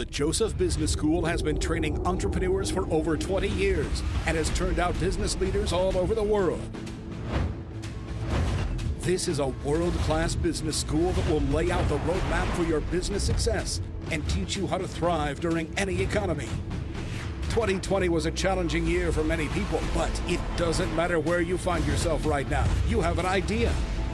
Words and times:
The 0.00 0.06
Joseph 0.06 0.56
Business 0.56 0.92
School 0.92 1.26
has 1.26 1.42
been 1.42 1.58
training 1.58 2.06
entrepreneurs 2.06 2.70
for 2.70 2.90
over 2.90 3.18
20 3.18 3.48
years 3.48 4.02
and 4.26 4.34
has 4.34 4.48
turned 4.56 4.78
out 4.78 4.98
business 4.98 5.38
leaders 5.38 5.74
all 5.74 5.94
over 5.98 6.14
the 6.14 6.22
world. 6.22 6.62
This 9.00 9.28
is 9.28 9.40
a 9.40 9.48
world 9.48 9.92
class 9.96 10.34
business 10.34 10.78
school 10.78 11.12
that 11.12 11.30
will 11.30 11.42
lay 11.52 11.70
out 11.70 11.86
the 11.90 11.98
roadmap 11.98 12.50
for 12.54 12.62
your 12.62 12.80
business 12.80 13.22
success 13.22 13.82
and 14.10 14.26
teach 14.30 14.56
you 14.56 14.66
how 14.66 14.78
to 14.78 14.88
thrive 14.88 15.38
during 15.38 15.70
any 15.76 16.00
economy. 16.00 16.48
2020 17.50 18.08
was 18.08 18.24
a 18.24 18.30
challenging 18.30 18.86
year 18.86 19.12
for 19.12 19.22
many 19.22 19.48
people, 19.48 19.82
but 19.92 20.10
it 20.28 20.40
doesn't 20.56 20.96
matter 20.96 21.20
where 21.20 21.42
you 21.42 21.58
find 21.58 21.86
yourself 21.86 22.24
right 22.24 22.48
now. 22.48 22.66
You 22.88 23.02
have 23.02 23.18
an 23.18 23.26
idea. 23.26 23.70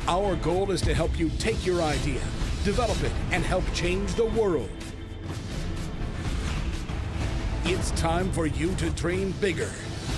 Our 0.09 0.35
goal 0.35 0.73
is 0.73 0.81
to 0.81 0.95
help 0.95 1.17
you 1.17 1.31
take 1.39 1.65
your 1.65 1.81
idea, 1.81 2.23
develop 2.65 3.01
it, 3.05 3.13
and 3.31 3.45
help 3.45 3.63
change 3.73 4.15
the 4.15 4.25
world. 4.25 4.69
It's 7.69 7.91
time 7.91 8.31
for 8.31 8.47
you 8.47 8.73
to 8.77 8.91
dream 8.91 9.33
bigger. 9.41 9.69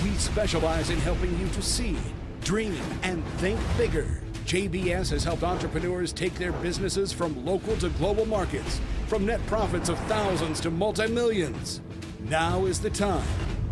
We 0.03 0.13
specialize 0.13 0.91
in 0.91 0.99
helping 0.99 1.35
you 1.39 1.47
to 1.47 1.63
see, 1.63 1.97
dream, 2.41 2.79
and 3.01 3.25
think 3.39 3.59
bigger. 3.75 4.21
JBS 4.45 5.09
has 5.09 5.23
helped 5.23 5.41
entrepreneurs 5.41 6.13
take 6.13 6.35
their 6.35 6.51
businesses 6.51 7.11
from 7.11 7.43
local 7.43 7.75
to 7.77 7.89
global 7.89 8.27
markets, 8.27 8.79
from 9.07 9.25
net 9.25 9.43
profits 9.47 9.89
of 9.89 9.97
thousands 10.01 10.59
to 10.59 10.69
multi 10.69 11.07
millions. 11.07 11.81
Now 12.19 12.65
is 12.65 12.79
the 12.79 12.91
time. 12.91 13.27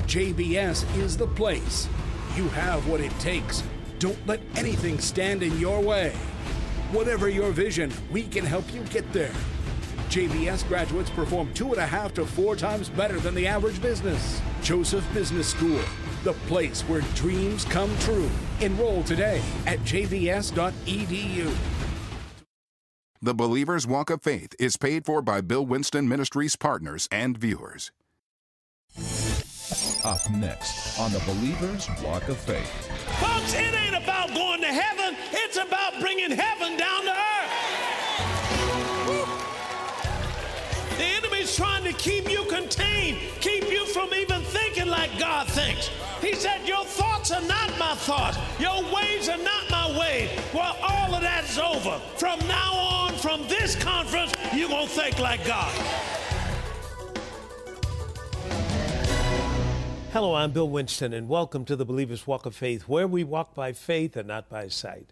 JBS 0.08 0.98
is 0.98 1.16
the 1.16 1.28
place. 1.28 1.88
You 2.36 2.48
have 2.50 2.88
what 2.88 3.00
it 3.00 3.12
takes. 3.20 3.62
Don't 4.00 4.26
let 4.26 4.40
anything 4.56 4.98
stand 4.98 5.44
in 5.44 5.56
your 5.60 5.82
way. 5.82 6.16
Whatever 6.92 7.30
your 7.30 7.52
vision, 7.52 7.94
we 8.10 8.24
can 8.24 8.44
help 8.44 8.74
you 8.74 8.82
get 8.86 9.14
there. 9.14 9.34
JBS 10.10 10.68
graduates 10.68 11.10
perform 11.10 11.54
two 11.54 11.70
and 11.70 11.78
a 11.78 11.86
half 11.86 12.14
to 12.16 12.26
four 12.26 12.56
times 12.56 12.90
better 12.90 13.20
than 13.20 13.36
the 13.36 13.46
average 13.46 13.82
business. 13.82 14.42
Joseph 14.62 15.06
Business 15.14 15.50
School, 15.50 15.82
the 16.24 16.34
place 16.48 16.82
where 16.84 17.02
dreams 17.16 17.66
come 17.66 17.96
true. 18.00 18.30
Enroll 18.62 19.04
today 19.04 19.42
at 19.66 19.80
jbs.edu. 19.80 21.56
The 23.22 23.34
Believer's 23.34 23.88
Walk 23.88 24.10
of 24.10 24.22
Faith 24.22 24.54
is 24.60 24.78
paid 24.78 25.06
for 25.06 25.22
by 25.22 25.42
Bill 25.42 25.66
Winston 25.66 26.08
Ministries 26.08 26.56
partners 26.56 27.10
and 27.12 27.38
viewers. 27.38 27.92
Up 30.06 30.30
next 30.32 31.00
on 31.00 31.12
the 31.12 31.20
Believer's 31.26 31.90
Walk 32.04 32.28
of 32.30 32.38
Faith. 32.38 32.70
Folks, 33.20 33.54
it 33.54 33.74
ain't 33.74 34.02
about 34.02 34.30
going 34.34 34.62
to 34.62 34.68
heaven, 34.68 35.18
it's 35.32 35.58
about 35.58 36.00
bringing 36.00 36.32
heaven 36.32 36.78
down 36.78 37.04
to 37.04 37.12
earth. 37.12 37.27
From 43.98 44.14
even 44.14 44.44
thinking 44.44 44.86
like 44.86 45.18
God 45.18 45.48
thinks. 45.48 45.90
He 46.22 46.36
said, 46.36 46.68
Your 46.68 46.86
thoughts 46.86 47.32
are 47.32 47.42
not 47.42 47.76
my 47.80 47.96
thoughts, 47.96 48.38
your 48.60 48.84
ways 48.94 49.28
are 49.28 49.40
not 49.40 49.72
my 49.72 50.00
ways. 50.00 50.30
Well, 50.54 50.78
all 50.84 51.16
of 51.16 51.22
that's 51.22 51.58
over. 51.58 52.00
From 52.16 52.38
now 52.48 52.74
on, 52.76 53.14
from 53.16 53.48
this 53.48 53.76
conference, 53.76 54.34
you're 54.54 54.70
going 54.70 54.86
to 54.88 54.94
think 54.94 55.18
like 55.18 55.44
God. 55.48 55.72
Hello, 60.14 60.36
I'm 60.36 60.52
Bill 60.52 60.70
Winston, 60.70 61.12
and 61.12 61.28
welcome 61.28 61.66
to 61.66 61.76
the 61.76 61.86
Believer's 61.86 62.28
Walk 62.28 62.46
of 62.46 62.56
Faith, 62.56 62.84
where 62.88 63.08
we 63.08 63.24
walk 63.24 63.56
by 63.56 63.74
faith 63.74 64.16
and 64.16 64.28
not 64.28 64.48
by 64.48 64.68
sight. 64.68 65.12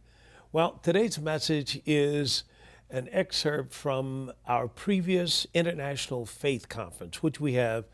Well, 0.51 0.79
today's 0.83 1.19
message 1.19 1.81
is 1.87 2.43
an 2.91 3.09
excerpt 3.11 3.73
from 3.73 4.31
our 4.47 4.67
previous 4.67 5.47
International 5.55 6.27
Faith 6.27 6.69
Conference, 6.69 7.23
which 7.23 7.41
we 7.41 7.53
have 7.53 7.85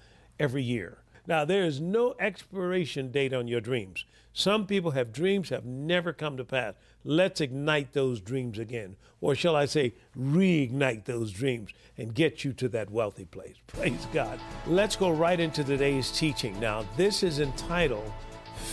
every 0.41 0.63
year. 0.63 0.97
Now, 1.27 1.45
there 1.45 1.63
is 1.63 1.79
no 1.79 2.15
expiration 2.19 3.11
date 3.11 3.33
on 3.33 3.47
your 3.47 3.61
dreams. 3.61 4.05
Some 4.33 4.65
people 4.65 4.91
have 4.91 5.13
dreams 5.13 5.49
have 5.49 5.65
never 5.65 6.13
come 6.13 6.37
to 6.37 6.43
pass. 6.43 6.73
Let's 7.03 7.41
ignite 7.41 7.93
those 7.93 8.19
dreams 8.21 8.57
again. 8.57 8.95
Or 9.19 9.35
shall 9.35 9.55
I 9.55 9.65
say, 9.65 9.93
reignite 10.17 11.05
those 11.05 11.31
dreams 11.31 11.71
and 11.97 12.15
get 12.15 12.43
you 12.43 12.53
to 12.53 12.69
that 12.69 12.89
wealthy 12.89 13.25
place. 13.25 13.55
Praise 13.67 14.07
God. 14.13 14.39
Let's 14.65 14.95
go 14.95 15.11
right 15.11 15.39
into 15.39 15.63
today's 15.63 16.11
teaching. 16.11 16.59
Now, 16.59 16.85
this 16.97 17.23
is 17.23 17.39
entitled 17.39 18.11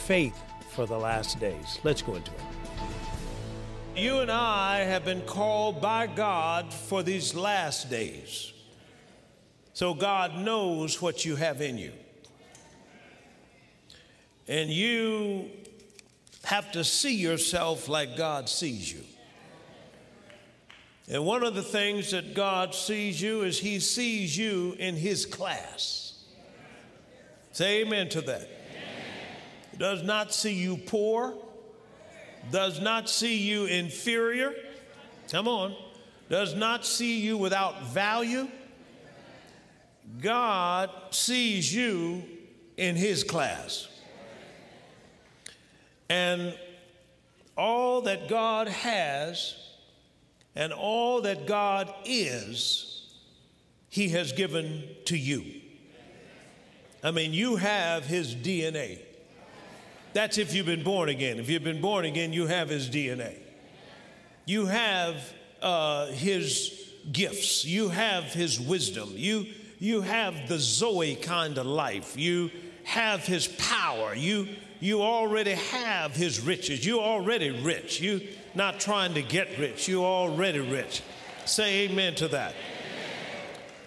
Faith 0.07 0.41
for 0.71 0.87
the 0.87 0.99
Last 0.99 1.39
Days. 1.41 1.79
Let's 1.85 2.03
go 2.03 2.15
into 2.15 2.31
it. 2.31 2.41
You 3.97 4.21
and 4.21 4.31
I 4.31 4.79
have 4.79 5.05
been 5.05 5.23
called 5.23 5.83
by 5.83 6.07
God 6.07 6.73
for 6.73 7.03
these 7.03 7.35
last 7.35 7.91
days. 7.91 8.53
So 9.79 9.95
God 9.95 10.35
knows 10.35 11.01
what 11.01 11.25
you 11.25 11.37
have 11.37 11.61
in 11.61 11.79
you. 11.79 11.93
And 14.49 14.71
you 14.71 15.51
have 16.43 16.73
to 16.73 16.83
see 16.83 17.15
yourself 17.15 17.89
like 17.89 18.17
God 18.17 18.49
sees 18.49 18.93
you. 18.93 19.05
And 21.09 21.25
one 21.25 21.45
of 21.45 21.55
the 21.55 21.63
things 21.63 22.11
that 22.11 22.35
God 22.35 22.75
sees 22.75 23.23
you 23.23 23.43
is 23.43 23.61
He 23.61 23.79
sees 23.79 24.37
you 24.37 24.75
in 24.81 24.97
His 24.97 25.25
class. 25.25 26.25
Say 27.53 27.83
amen 27.83 28.09
to 28.09 28.21
that. 28.23 28.49
He 29.71 29.77
does 29.77 30.03
not 30.03 30.35
see 30.35 30.55
you 30.55 30.77
poor, 30.77 31.35
does 32.51 32.81
not 32.81 33.09
see 33.09 33.37
you 33.37 33.67
inferior. 33.67 34.57
Come 35.31 35.47
on. 35.47 35.77
Does 36.29 36.57
not 36.57 36.85
see 36.85 37.21
you 37.21 37.39
without 37.39 37.85
value. 37.85 38.49
God 40.21 40.91
sees 41.11 41.75
you 41.75 42.23
in 42.77 42.97
His 42.97 43.25
class. 43.25 43.89
And 46.09 46.57
all 47.57 48.03
that 48.03 48.29
God 48.29 48.69
has 48.69 49.55
and 50.57 50.73
all 50.73 51.21
that 51.23 51.47
God 51.47 51.93
is, 52.05 53.07
He 53.91 54.09
has 54.11 54.33
given 54.33 54.85
to 55.07 55.17
you. 55.17 55.45
I 57.03 57.11
mean, 57.11 57.33
you 57.33 57.57
have 57.57 58.05
His 58.05 58.35
DNA. 58.35 58.99
That's 60.15 60.39
if 60.39 60.55
you've 60.55 60.67
been 60.67 60.83
born 60.83 61.09
again. 61.09 61.39
If 61.39 61.49
you've 61.51 61.65
been 61.65 61.81
born 61.81 62.05
again, 62.05 62.33
you 62.33 62.47
have 62.47 62.71
His 62.71 62.89
DNA. 62.89 63.37
You 64.47 64.67
have 64.67 65.17
uh, 65.63 66.07
His 66.07 66.91
gifts. 67.13 67.65
You 67.65 67.91
have 67.91 68.25
His 68.25 68.59
wisdom. 68.59 69.11
You, 69.15 69.47
you 69.79 70.01
have 70.03 70.49
the 70.49 70.59
Zoe 70.59 71.17
kind 71.17 71.59
of 71.59 71.67
life. 71.67 72.17
You 72.17 72.51
have 72.85 73.25
His 73.25 73.47
power. 73.47 74.15
You, 74.15 74.49
you 74.81 75.03
already 75.03 75.55
have 75.55 76.15
his 76.15 76.41
riches. 76.41 76.87
You're 76.87 77.03
already 77.03 77.51
rich. 77.51 78.01
You're 78.01 78.21
not 78.55 78.79
trying 78.79 79.15
to 79.15 79.23
get 79.23 79.59
rich. 79.59 79.89
You're 79.89 80.05
already 80.05 80.61
rich. 80.61 81.03
Say 81.47 81.89
amen 81.89 82.15
to 82.17 82.29
that. 82.29 82.55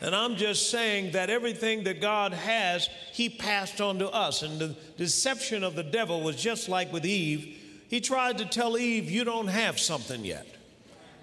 And 0.01 0.15
I'm 0.15 0.35
just 0.35 0.71
saying 0.71 1.11
that 1.11 1.29
everything 1.29 1.83
that 1.83 2.01
God 2.01 2.33
has, 2.33 2.89
he 3.13 3.29
passed 3.29 3.79
on 3.79 3.99
to 3.99 4.09
us. 4.09 4.41
And 4.41 4.59
the 4.59 4.75
deception 4.97 5.63
of 5.63 5.75
the 5.75 5.83
devil 5.83 6.21
was 6.21 6.35
just 6.35 6.67
like 6.67 6.91
with 6.91 7.05
Eve. 7.05 7.57
He 7.87 8.01
tried 8.01 8.39
to 8.39 8.45
tell 8.45 8.77
Eve, 8.77 9.11
you 9.11 9.23
don't 9.23 9.47
have 9.47 9.79
something 9.79 10.25
yet. 10.25 10.47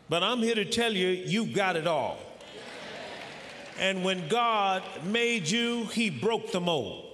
But 0.09 0.23
I'm 0.23 0.39
here 0.39 0.55
to 0.55 0.65
tell 0.65 0.93
you, 0.93 1.09
you've 1.09 1.55
got 1.55 1.77
it 1.77 1.87
all. 1.87 2.19
And 3.79 4.05
when 4.05 4.29
God 4.29 4.83
made 5.05 5.49
you, 5.49 5.85
he 5.87 6.11
broke 6.11 6.53
the 6.53 6.61
mold 6.61 7.09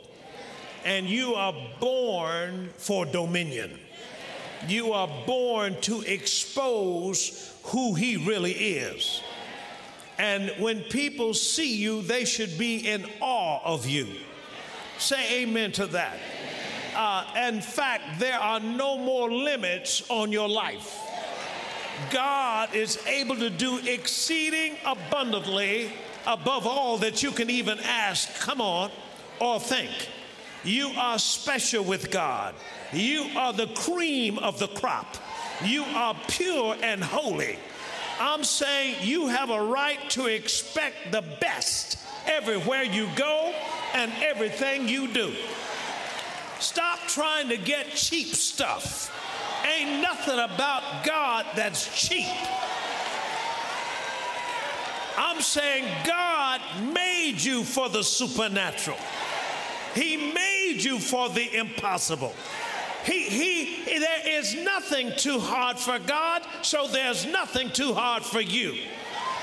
and 0.84 1.08
you 1.08 1.34
are 1.34 1.54
born 1.80 2.68
for 2.76 3.06
dominion. 3.06 3.78
You 4.68 4.92
are 4.92 5.08
born 5.26 5.80
to 5.82 6.02
expose 6.02 7.54
who 7.64 7.94
He 7.94 8.16
really 8.16 8.52
is. 8.52 9.22
And 10.18 10.52
when 10.58 10.82
people 10.82 11.34
see 11.34 11.76
you, 11.76 12.02
they 12.02 12.24
should 12.24 12.56
be 12.58 12.88
in 12.88 13.06
awe 13.20 13.60
of 13.64 13.86
you. 13.86 14.06
Say 14.98 15.42
amen 15.42 15.72
to 15.72 15.86
that. 15.88 16.18
Uh, 16.94 17.48
in 17.48 17.60
fact, 17.60 18.20
there 18.20 18.38
are 18.38 18.60
no 18.60 18.96
more 18.96 19.30
limits 19.30 20.08
on 20.08 20.30
your 20.30 20.48
life. 20.48 21.00
God 22.12 22.74
is 22.74 23.04
able 23.06 23.36
to 23.36 23.50
do 23.50 23.78
exceeding 23.78 24.76
abundantly 24.84 25.90
above 26.26 26.66
all 26.66 26.98
that 26.98 27.22
you 27.22 27.30
can 27.30 27.50
even 27.50 27.78
ask, 27.80 28.40
come 28.40 28.60
on, 28.60 28.90
or 29.40 29.60
think. 29.60 29.90
You 30.64 30.90
are 30.96 31.18
special 31.18 31.84
with 31.84 32.10
God. 32.10 32.54
You 32.92 33.26
are 33.36 33.52
the 33.52 33.66
cream 33.68 34.38
of 34.38 34.58
the 34.58 34.68
crop. 34.68 35.16
You 35.62 35.82
are 35.82 36.16
pure 36.28 36.76
and 36.82 37.02
holy. 37.02 37.58
I'm 38.18 38.44
saying 38.44 38.96
you 39.02 39.28
have 39.28 39.50
a 39.50 39.62
right 39.62 39.98
to 40.10 40.26
expect 40.26 41.12
the 41.12 41.22
best 41.40 41.98
everywhere 42.26 42.82
you 42.82 43.08
go 43.16 43.52
and 43.92 44.12
everything 44.22 44.88
you 44.88 45.08
do. 45.08 45.34
Stop 46.60 47.00
trying 47.08 47.48
to 47.48 47.56
get 47.56 47.90
cheap 47.90 48.28
stuff. 48.28 49.10
Ain't 49.66 50.00
nothing 50.02 50.38
about 50.38 51.04
God 51.04 51.46
that's 51.56 52.08
cheap. 52.08 52.26
I'm 55.16 55.40
saying 55.40 55.84
God 56.06 56.60
made 56.92 57.36
you 57.38 57.64
for 57.64 57.88
the 57.88 58.02
supernatural. 58.02 58.98
He 59.94 60.32
made 60.32 60.78
you 60.78 60.98
for 60.98 61.28
the 61.28 61.56
impossible. 61.56 62.34
He, 63.04 63.24
he, 63.28 63.98
there 63.98 64.38
is 64.38 64.54
nothing 64.64 65.12
too 65.16 65.38
hard 65.38 65.78
for 65.78 65.98
God, 65.98 66.42
so 66.62 66.86
there's 66.88 67.26
nothing 67.26 67.70
too 67.70 67.92
hard 67.92 68.24
for 68.24 68.40
you. 68.40 68.76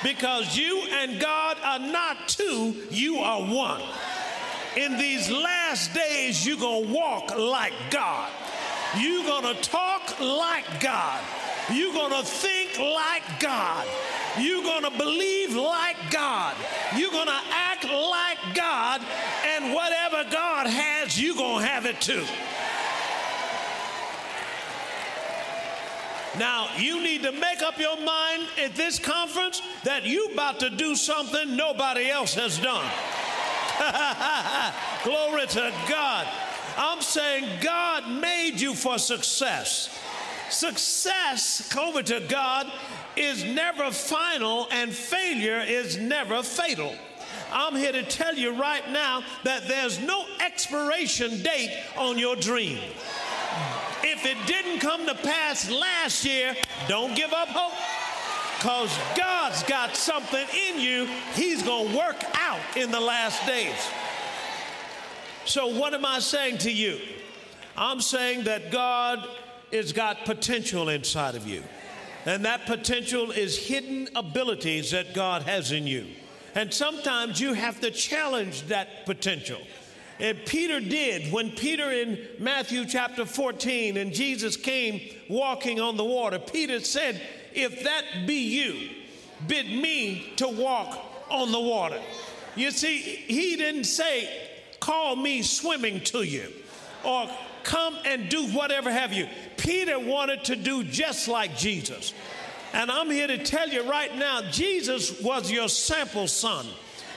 Because 0.03 0.57
you 0.57 0.83
and 0.91 1.21
God 1.21 1.57
are 1.63 1.79
not 1.79 2.27
two, 2.27 2.75
you 2.89 3.17
are 3.17 3.41
one. 3.41 3.81
In 4.75 4.97
these 4.97 5.29
last 5.29 5.93
days, 5.93 6.45
you're 6.45 6.57
going 6.57 6.87
to 6.87 6.93
walk 6.93 7.37
like 7.37 7.73
God. 7.91 8.31
You're 8.97 9.23
going 9.23 9.55
to 9.55 9.61
talk 9.61 10.19
like 10.19 10.81
God. 10.81 11.21
You're 11.71 11.93
going 11.93 12.11
to 12.11 12.23
think 12.27 12.79
like 12.79 13.39
God. 13.39 13.85
You're 14.39 14.63
going 14.63 14.83
to 14.83 14.97
believe 14.97 15.55
like 15.55 15.97
God. 16.09 16.55
You're 16.95 17.11
going 17.11 17.27
to 17.27 17.41
act 17.51 17.83
like 17.85 18.55
God. 18.55 19.01
And 19.45 19.73
whatever 19.73 20.23
God 20.31 20.67
has, 20.67 21.21
you're 21.21 21.35
going 21.35 21.63
to 21.63 21.67
have 21.67 21.85
it 21.85 21.99
too. 21.99 22.25
Now, 26.39 26.69
you 26.77 27.03
need 27.03 27.23
to 27.23 27.33
make 27.33 27.61
up 27.61 27.77
your 27.77 27.97
mind 27.97 28.47
at 28.63 28.73
this 28.75 28.99
conference 28.99 29.61
that 29.83 30.05
you're 30.05 30.31
about 30.31 30.61
to 30.61 30.69
do 30.69 30.95
something 30.95 31.57
nobody 31.57 32.09
else 32.09 32.33
has 32.35 32.57
done. 32.57 32.89
Glory 35.03 35.47
to 35.47 35.73
God. 35.89 36.27
I'm 36.77 37.01
saying 37.01 37.47
God 37.61 38.09
made 38.09 38.61
you 38.61 38.75
for 38.75 38.97
success. 38.97 39.89
Success, 40.51 41.71
glory 41.73 42.03
to 42.03 42.19
God, 42.27 42.71
is 43.15 43.43
never 43.43 43.89
final 43.89 44.67
and 44.71 44.91
failure 44.91 45.63
is 45.65 45.97
never 45.97 46.43
fatal. 46.43 46.93
I'm 47.51 47.75
here 47.75 47.91
to 47.91 48.03
tell 48.03 48.35
you 48.35 48.59
right 48.59 48.89
now 48.91 49.23
that 49.43 49.67
there's 49.67 49.99
no 49.99 50.25
expiration 50.43 51.41
date 51.41 51.71
on 51.97 52.17
your 52.17 52.35
dream. 52.35 52.79
If 54.03 54.25
it 54.25 54.37
didn't 54.45 54.79
come 54.79 55.05
to 55.05 55.15
pass 55.15 55.69
last 55.69 56.25
year, 56.25 56.55
don't 56.87 57.15
give 57.15 57.33
up 57.33 57.49
hope. 57.49 57.73
Because 58.57 58.95
God's 59.17 59.63
got 59.63 59.95
something 59.95 60.45
in 60.67 60.79
you 60.79 61.07
He's 61.33 61.63
going 61.63 61.91
to 61.91 61.97
work 61.97 62.23
out 62.35 62.59
in 62.75 62.91
the 62.91 62.99
last 62.99 63.45
days. 63.47 63.75
So, 65.45 65.67
what 65.67 65.93
am 65.93 66.05
I 66.05 66.19
saying 66.19 66.59
to 66.59 66.71
you? 66.71 66.99
I'm 67.75 68.01
saying 68.01 68.43
that 68.43 68.69
God 68.71 69.27
has 69.73 69.93
got 69.93 70.25
potential 70.25 70.89
inside 70.89 71.35
of 71.35 71.47
you. 71.47 71.63
And 72.25 72.45
that 72.45 72.65
potential 72.65 73.31
is 73.31 73.57
hidden 73.57 74.09
abilities 74.15 74.91
that 74.91 75.13
God 75.13 75.43
has 75.43 75.71
in 75.71 75.87
you. 75.87 76.07
And 76.53 76.73
sometimes 76.73 77.39
you 77.39 77.53
have 77.53 77.79
to 77.81 77.91
challenge 77.91 78.63
that 78.67 79.05
potential. 79.05 79.59
And 80.19 80.37
Peter 80.45 80.79
did 80.79 81.33
when 81.33 81.51
Peter 81.51 81.91
in 81.91 82.19
Matthew 82.37 82.85
chapter 82.85 83.25
14 83.25 83.97
and 83.97 84.13
Jesus 84.13 84.55
came 84.55 85.01
walking 85.29 85.79
on 85.79 85.97
the 85.97 86.03
water. 86.03 86.37
Peter 86.37 86.79
said, 86.79 87.19
If 87.53 87.83
that 87.83 88.27
be 88.27 88.35
you, 88.35 88.89
bid 89.47 89.65
me 89.65 90.33
to 90.35 90.47
walk 90.47 90.99
on 91.29 91.51
the 91.51 91.59
water. 91.59 91.99
You 92.55 92.69
see, 92.69 92.99
he 92.99 93.55
didn't 93.55 93.85
say, 93.85 94.29
Call 94.79 95.15
me 95.15 95.41
swimming 95.41 96.01
to 96.05 96.21
you 96.21 96.51
or 97.03 97.27
come 97.63 97.97
and 98.05 98.29
do 98.29 98.47
whatever 98.49 98.91
have 98.91 99.13
you. 99.13 99.27
Peter 99.61 99.99
wanted 99.99 100.43
to 100.45 100.55
do 100.55 100.83
just 100.83 101.27
like 101.27 101.55
Jesus. 101.55 102.15
And 102.73 102.89
I'm 102.89 103.11
here 103.11 103.27
to 103.27 103.37
tell 103.37 103.69
you 103.69 103.87
right 103.87 104.15
now, 104.17 104.41
Jesus 104.49 105.21
was 105.21 105.51
your 105.51 105.69
sample 105.69 106.27
son. 106.27 106.65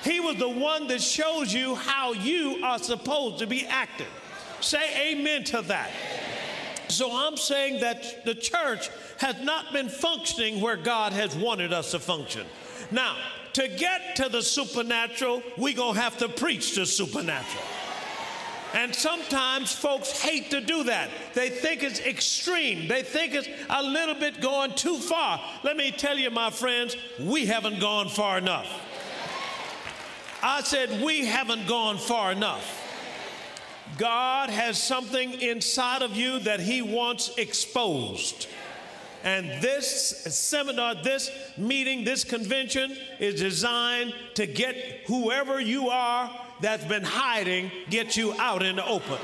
He 0.03 0.21
was 0.21 0.37
the 0.37 0.49
one 0.49 0.87
that 0.89 1.01
shows 1.01 1.55
you 1.55 1.75
how 1.75 2.13
you 2.13 2.63
are 2.63 2.79
supposed 2.79 3.39
to 3.39 3.47
be 3.47 3.65
acting. 3.65 4.07
Say 4.61 5.13
amen 5.13 5.45
to 5.45 5.63
that. 5.63 5.91
So 6.89 7.11
I'm 7.17 7.39
saying 7.39 7.81
that 7.81 8.27
the 8.27 8.35
church 8.35 8.91
has 9.19 9.41
not 9.43 9.73
been 9.73 9.89
functioning 9.89 10.61
where 10.61 10.77
God 10.77 11.15
has 11.15 11.35
wanted 11.35 11.73
us 11.73 11.93
to 11.93 11.99
function. 11.99 12.47
Now, 12.91 13.17
to 13.55 13.69
get 13.69 14.17
to 14.17 14.29
the 14.29 14.43
supernatural, 14.43 15.43
we're 15.57 15.77
going 15.77 15.95
to 15.95 16.01
have 16.01 16.19
to 16.19 16.29
preach 16.29 16.75
the 16.75 16.85
supernatural. 16.85 17.65
And 18.75 18.93
sometimes 18.93 19.73
folks 19.73 20.21
hate 20.21 20.51
to 20.51 20.61
do 20.61 20.83
that. 20.85 21.09
They 21.33 21.49
think 21.49 21.85
it's 21.85 22.01
extreme. 22.01 22.89
They 22.89 23.03
think 23.03 23.33
it's 23.33 23.49
a 23.71 23.81
little 23.81 24.17
bit 24.17 24.41
going 24.41 24.75
too 24.75 24.99
far. 24.99 25.41
Let 25.63 25.77
me 25.77 25.93
tell 25.93 26.19
you, 26.19 26.29
my 26.31 26.51
friends, 26.51 26.97
we 27.21 27.47
haven't 27.47 27.79
gone 27.79 28.09
far 28.09 28.37
enough. 28.37 28.67
I 30.43 30.61
said, 30.63 31.05
we 31.05 31.25
haven't 31.25 31.69
gone 31.69 31.99
far 31.99 32.33
enough. 32.33 32.81
God 33.97 34.51
has 34.51 34.77
something 34.83 35.41
inside 35.41 36.03
of 36.03 36.17
you 36.17 36.41
that 36.41 36.59
He 36.59 36.83
wants 36.83 37.31
exposed. 37.39 38.49
And 39.23 39.63
this 39.63 40.25
seminar, 40.37 40.97
this 40.97 41.31
meeting, 41.57 42.03
this 42.03 42.25
convention 42.25 42.97
is 43.21 43.41
designed 43.41 44.13
to 44.35 44.47
get 44.47 44.77
whoever 45.07 45.61
you 45.61 45.91
are 45.91 46.44
that's 46.61 46.85
been 46.85 47.05
hiding, 47.05 47.71
get 47.91 48.17
you 48.17 48.35
out 48.39 48.63
in 48.63 48.77
the 48.77 48.87
open. 48.87 49.19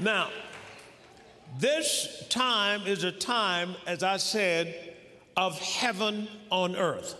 Now, 0.00 0.30
this 1.58 2.24
time 2.28 2.86
is 2.86 3.04
a 3.04 3.10
time, 3.10 3.74
as 3.86 4.02
I 4.02 4.18
said, 4.18 4.94
of 5.36 5.58
heaven 5.58 6.28
on 6.50 6.76
earth. 6.76 7.16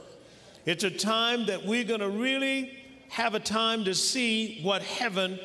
It's 0.65 0.85
a 0.85 0.91
time 0.91 1.47
that 1.47 1.65
we're 1.65 1.85
going 1.85 2.01
to 2.01 2.09
really 2.09 2.77
have 3.09 3.35
a 3.35 3.41
time 3.41 3.85
to 3.85 3.95
see 3.95 4.61
what 4.63 4.83
heaven 4.83 5.41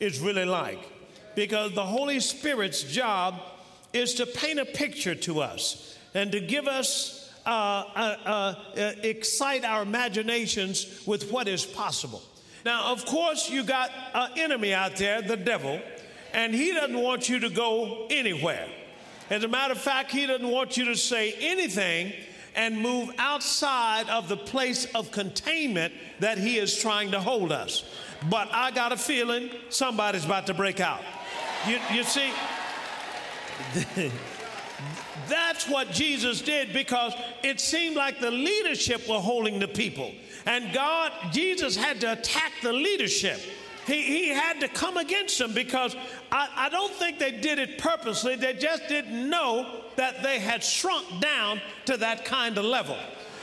is 0.00 0.20
really 0.20 0.44
like. 0.44 0.92
Because 1.34 1.72
the 1.72 1.84
Holy 1.84 2.20
Spirit's 2.20 2.82
job 2.82 3.40
is 3.92 4.14
to 4.14 4.26
paint 4.26 4.58
a 4.58 4.64
picture 4.64 5.14
to 5.14 5.40
us 5.40 5.96
and 6.14 6.30
to 6.32 6.40
give 6.40 6.66
us, 6.68 7.25
uh, 7.46 7.84
uh, 7.94 8.54
uh, 8.76 8.92
excite 9.02 9.64
our 9.64 9.82
imaginations 9.82 11.06
with 11.06 11.30
what 11.30 11.46
is 11.48 11.64
possible. 11.64 12.22
Now, 12.64 12.92
of 12.92 13.06
course, 13.06 13.48
you 13.48 13.62
got 13.62 13.90
an 14.12 14.30
enemy 14.36 14.74
out 14.74 14.96
there, 14.96 15.22
the 15.22 15.36
devil, 15.36 15.80
and 16.34 16.52
he 16.52 16.72
doesn't 16.72 17.00
want 17.00 17.28
you 17.28 17.38
to 17.40 17.48
go 17.48 18.08
anywhere. 18.10 18.68
As 19.30 19.44
a 19.44 19.48
matter 19.48 19.72
of 19.72 19.80
fact, 19.80 20.10
he 20.10 20.26
doesn't 20.26 20.48
want 20.48 20.76
you 20.76 20.86
to 20.86 20.96
say 20.96 21.34
anything 21.40 22.12
and 22.56 22.80
move 22.80 23.10
outside 23.18 24.08
of 24.08 24.28
the 24.28 24.36
place 24.36 24.86
of 24.94 25.12
containment 25.12 25.92
that 26.20 26.38
he 26.38 26.58
is 26.58 26.76
trying 26.76 27.12
to 27.12 27.20
hold 27.20 27.52
us. 27.52 27.84
But 28.30 28.48
I 28.52 28.70
got 28.72 28.92
a 28.92 28.96
feeling 28.96 29.50
somebody's 29.68 30.24
about 30.24 30.46
to 30.48 30.54
break 30.54 30.80
out. 30.80 31.02
You, 31.68 31.78
you 31.92 32.02
see, 32.02 32.32
that's 35.28 35.68
what 35.68 35.90
Jesus 35.90 36.40
did 36.40 36.72
because 36.72 37.12
it 37.42 37.60
seemed 37.60 37.96
like 37.96 38.20
the 38.20 38.30
leadership 38.30 39.08
were 39.08 39.20
holding 39.20 39.58
the 39.58 39.68
people. 39.68 40.12
And 40.46 40.72
God, 40.72 41.12
Jesus 41.32 41.76
had 41.76 42.00
to 42.00 42.12
attack 42.12 42.52
the 42.62 42.72
leadership. 42.72 43.40
He, 43.86 44.02
he 44.02 44.28
had 44.28 44.60
to 44.60 44.68
come 44.68 44.96
against 44.96 45.38
them 45.38 45.52
because 45.52 45.94
I, 46.32 46.48
I 46.56 46.68
don't 46.68 46.92
think 46.92 47.18
they 47.18 47.30
did 47.30 47.58
it 47.58 47.78
purposely. 47.78 48.34
They 48.34 48.54
just 48.54 48.88
didn't 48.88 49.28
know 49.30 49.82
that 49.96 50.22
they 50.22 50.40
had 50.40 50.62
shrunk 50.62 51.20
down 51.20 51.60
to 51.86 51.96
that 51.98 52.24
kind 52.24 52.58
of 52.58 52.64
level. 52.64 52.96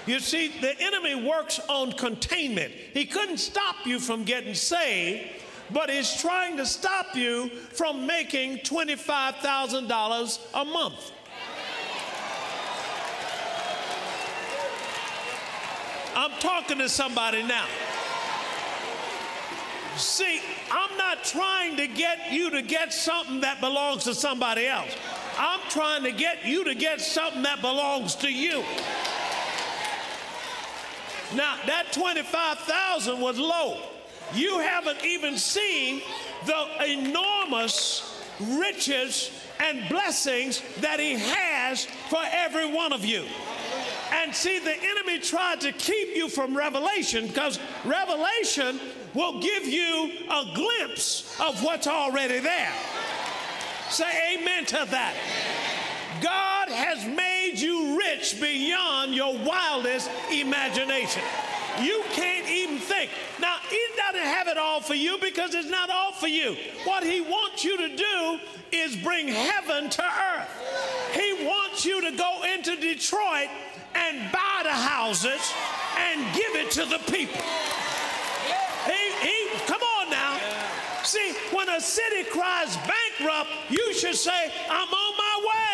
You 0.05 0.19
see, 0.19 0.49
the 0.59 0.77
enemy 0.81 1.15
works 1.15 1.61
on 1.69 1.93
containment. 1.93 2.73
He 2.73 3.05
couldn't 3.05 3.37
stop 3.37 3.75
you 3.85 3.99
from 3.99 4.25
getting 4.25 4.53
saved, 4.53 5.29
but 5.71 5.89
he's 5.89 6.13
trying 6.19 6.57
to 6.57 6.65
stop 6.65 7.15
you 7.15 7.49
from 7.49 8.05
making 8.05 8.59
$25,000 8.59 10.39
a 10.53 10.65
month. 10.65 11.11
I'm 16.15 16.31
talking 16.39 16.77
to 16.77 16.89
somebody 16.89 17.43
now. 17.43 17.65
See, 19.95 20.41
I'm 20.71 20.97
not 20.97 21.23
trying 21.23 21.77
to 21.77 21.87
get 21.87 22.31
you 22.31 22.49
to 22.51 22.61
get 22.61 22.91
something 22.91 23.41
that 23.41 23.59
belongs 23.59 24.05
to 24.05 24.15
somebody 24.15 24.65
else. 24.65 24.95
I'm 25.37 25.59
trying 25.69 26.03
to 26.03 26.11
get 26.11 26.45
you 26.45 26.63
to 26.63 26.75
get 26.75 26.99
something 27.01 27.43
that 27.43 27.61
belongs 27.61 28.15
to 28.15 28.31
you. 28.31 28.63
Now, 31.35 31.57
that 31.65 31.91
25,000 31.91 33.19
was 33.19 33.39
low. 33.39 33.79
You 34.33 34.59
haven't 34.59 35.03
even 35.03 35.37
seen 35.37 36.01
the 36.45 36.85
enormous 36.85 38.21
riches 38.39 39.31
and 39.59 39.87
blessings 39.89 40.61
that 40.81 40.99
he 40.99 41.13
has 41.13 41.85
for 42.09 42.21
every 42.31 42.71
one 42.71 42.93
of 42.93 43.05
you. 43.05 43.25
And 44.13 44.33
see, 44.33 44.59
the 44.59 44.75
enemy 44.75 45.19
tried 45.19 45.61
to 45.61 45.71
keep 45.71 46.15
you 46.15 46.29
from 46.29 46.55
revelation 46.55 47.27
because 47.27 47.59
revelation 47.83 48.79
will 49.15 49.41
give 49.41 49.65
you 49.65 50.11
a 50.29 50.51
glimpse 50.53 51.39
of 51.39 51.63
what's 51.63 51.87
already 51.87 52.39
there. 52.39 52.71
Say 53.89 54.35
amen 54.35 54.65
to 54.67 54.87
that. 54.91 55.15
God 56.21 56.69
has 56.69 57.05
made 57.05 57.59
you 57.59 57.97
rich 57.97 58.39
beyond 58.39 59.15
your 59.15 59.35
wildest 59.39 60.09
imagination. 60.31 61.23
You 61.81 62.03
can't 62.11 62.47
even 62.47 62.77
think. 62.77 63.09
Now, 63.41 63.57
He 63.67 63.83
doesn't 63.97 64.27
have 64.27 64.47
it 64.47 64.57
all 64.57 64.79
for 64.79 64.93
you 64.93 65.17
because 65.19 65.55
it's 65.55 65.69
not 65.69 65.89
all 65.89 66.11
for 66.11 66.27
you. 66.27 66.55
What 66.85 67.03
He 67.03 67.21
wants 67.21 67.63
you 67.63 67.77
to 67.77 67.95
do 67.95 68.39
is 68.71 68.95
bring 68.95 69.27
heaven 69.27 69.89
to 69.89 70.03
earth. 70.03 70.49
He 71.13 71.45
wants 71.45 71.83
you 71.83 72.01
to 72.09 72.15
go 72.15 72.43
into 72.53 72.75
Detroit 72.75 73.49
and 74.13 74.31
buy 74.31 74.61
the 74.63 74.69
houses 74.69 75.41
and 75.97 76.21
give 76.35 76.55
it 76.55 76.71
to 76.71 76.85
the 76.85 76.99
people. 77.11 77.41
He, 78.85 79.27
he, 79.27 79.49
come 79.65 79.81
on 79.81 80.09
now. 80.09 80.39
See, 81.03 81.33
when 81.51 81.69
a 81.69 81.81
city 81.81 82.23
cries 82.29 82.77
bankrupt, 82.77 83.49
you 83.69 83.93
should 83.93 84.15
say, 84.15 84.51
I'm 84.69 84.87
on 84.87 85.17
my 85.17 85.35
way. 85.49 85.73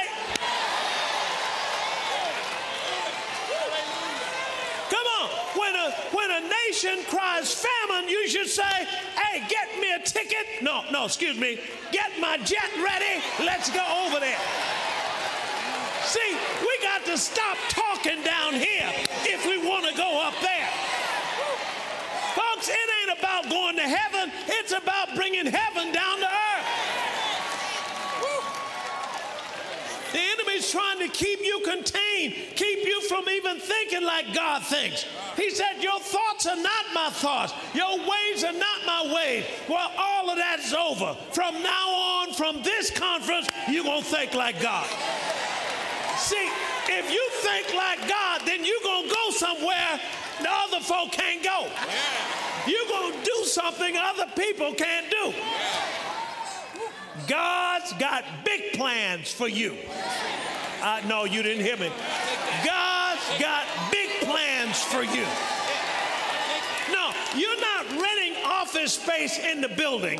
Come 4.89 5.07
on. 5.21 5.29
When 5.59 5.75
a, 5.75 5.91
when 6.15 6.31
a 6.31 6.49
nation 6.67 7.03
cries 7.07 7.53
famine, 7.53 8.09
you 8.09 8.27
should 8.27 8.47
say, 8.47 8.87
hey, 9.17 9.43
get 9.49 9.79
me 9.79 9.93
a 9.93 9.99
ticket. 9.99 10.61
No, 10.61 10.83
no, 10.91 11.05
excuse 11.05 11.37
me. 11.37 11.59
Get 11.91 12.11
my 12.19 12.37
jet 12.37 12.69
ready. 12.77 13.21
Let's 13.39 13.69
go 13.69 14.05
over 14.05 14.19
there. 14.19 14.39
See, 16.09 16.37
we 16.61 16.79
got 16.81 17.05
to 17.05 17.19
stop 17.19 17.55
talking 17.69 18.23
down 18.23 18.53
here 18.55 18.89
if 19.29 19.45
we 19.45 19.63
want 19.63 19.85
to 19.85 19.95
go 19.95 20.25
up 20.25 20.33
there. 20.41 20.67
Folks, 22.33 22.67
it 22.67 22.89
ain't 23.01 23.19
about 23.19 23.47
going 23.47 23.75
to 23.75 23.83
heaven, 23.83 24.31
it's 24.47 24.71
about 24.71 25.13
bringing 25.13 25.45
heaven 25.45 25.91
down 25.91 26.17
to 26.17 26.25
earth. 26.25 26.89
The 30.11 30.19
enemy's 30.19 30.71
trying 30.71 30.97
to 30.97 31.09
keep 31.09 31.41
you 31.41 31.61
contained, 31.63 32.33
keep 32.55 32.87
you 32.87 33.01
from 33.01 33.29
even 33.29 33.59
thinking 33.59 34.01
like 34.03 34.33
God 34.33 34.63
thinks. 34.63 35.05
He 35.35 35.51
said, 35.51 35.77
Your 35.79 35.99
thoughts 35.99 36.47
are 36.47 36.55
not 36.55 36.85
my 36.91 37.11
thoughts, 37.11 37.53
your 37.75 37.99
ways 37.99 38.43
are 38.43 38.53
not 38.53 38.85
my 38.87 39.13
ways. 39.13 39.45
Well, 39.69 39.91
all 39.95 40.31
of 40.31 40.37
that's 40.37 40.73
over. 40.73 41.15
From 41.33 41.61
now 41.61 41.89
on, 41.89 42.33
from 42.33 42.63
this 42.63 42.89
conference, 42.89 43.47
you're 43.69 43.83
going 43.83 44.01
to 44.01 44.09
think 44.09 44.33
like 44.33 44.59
God. 44.59 44.89
See, 46.29 46.47
if 46.89 47.11
you 47.11 47.27
think 47.41 47.73
like 47.73 48.07
God, 48.07 48.41
then 48.45 48.63
you're 48.63 48.83
going 48.83 49.09
to 49.09 49.15
go 49.15 49.31
somewhere 49.31 49.99
the 50.39 50.47
other 50.47 50.79
folk 50.79 51.11
can't 51.11 51.43
go. 51.43 51.67
You're 52.67 52.87
going 52.87 53.13
to 53.13 53.25
do 53.25 53.45
something 53.45 53.97
other 53.97 54.27
people 54.35 54.75
can't 54.75 55.09
do. 55.09 55.33
God's 57.27 57.93
got 57.93 58.23
big 58.45 58.73
plans 58.73 59.33
for 59.33 59.47
you. 59.47 59.75
Uh, 60.83 61.01
no, 61.07 61.23
you 61.25 61.41
didn't 61.41 61.65
hear 61.65 61.77
me. 61.77 61.91
God's 62.63 63.25
got 63.39 63.65
big 63.91 64.11
plans 64.21 64.83
for 64.83 65.01
you. 65.01 65.25
No, 66.93 67.11
you're 67.35 67.59
not 67.59 67.89
renting 67.89 68.35
office 68.45 68.93
space 68.93 69.39
in 69.39 69.61
the 69.61 69.69
building. 69.69 70.19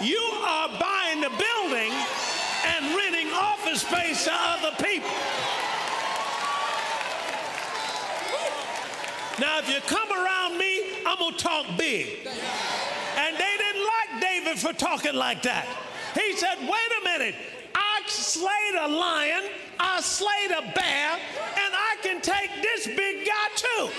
You 0.00 0.16
are 0.16 0.68
buying 0.80 1.20
the 1.20 1.28
building 1.28 1.92
and 2.66 2.96
renting 2.96 3.32
office 3.32 3.82
space 3.82 4.24
to 4.24 4.32
other 4.32 4.72
people. 4.82 5.10
Now, 9.40 9.58
if 9.58 9.68
you 9.70 9.80
come 9.86 10.12
around 10.12 10.58
me, 10.58 11.02
I'm 11.06 11.18
going 11.18 11.34
to 11.34 11.38
talk 11.42 11.66
big. 11.78 12.28
And 13.16 13.36
they 13.36 13.56
didn't 13.56 13.84
like 13.84 14.20
David 14.20 14.58
for 14.58 14.72
talking 14.72 15.14
like 15.14 15.42
that. 15.42 15.66
He 16.14 16.36
said, 16.36 16.58
wait 16.60 16.90
a 17.00 17.04
minute. 17.04 17.34
I 17.74 18.02
slayed 18.06 18.74
a 18.80 18.88
lion, 18.88 19.44
I 19.78 20.00
slayed 20.00 20.50
a 20.50 20.62
bear, 20.74 21.12
and 21.12 21.74
I 21.74 21.96
can 22.02 22.20
take 22.20 22.50
this 22.62 22.86
big 22.86 23.26
guy 23.26 23.48
too. 23.56 23.90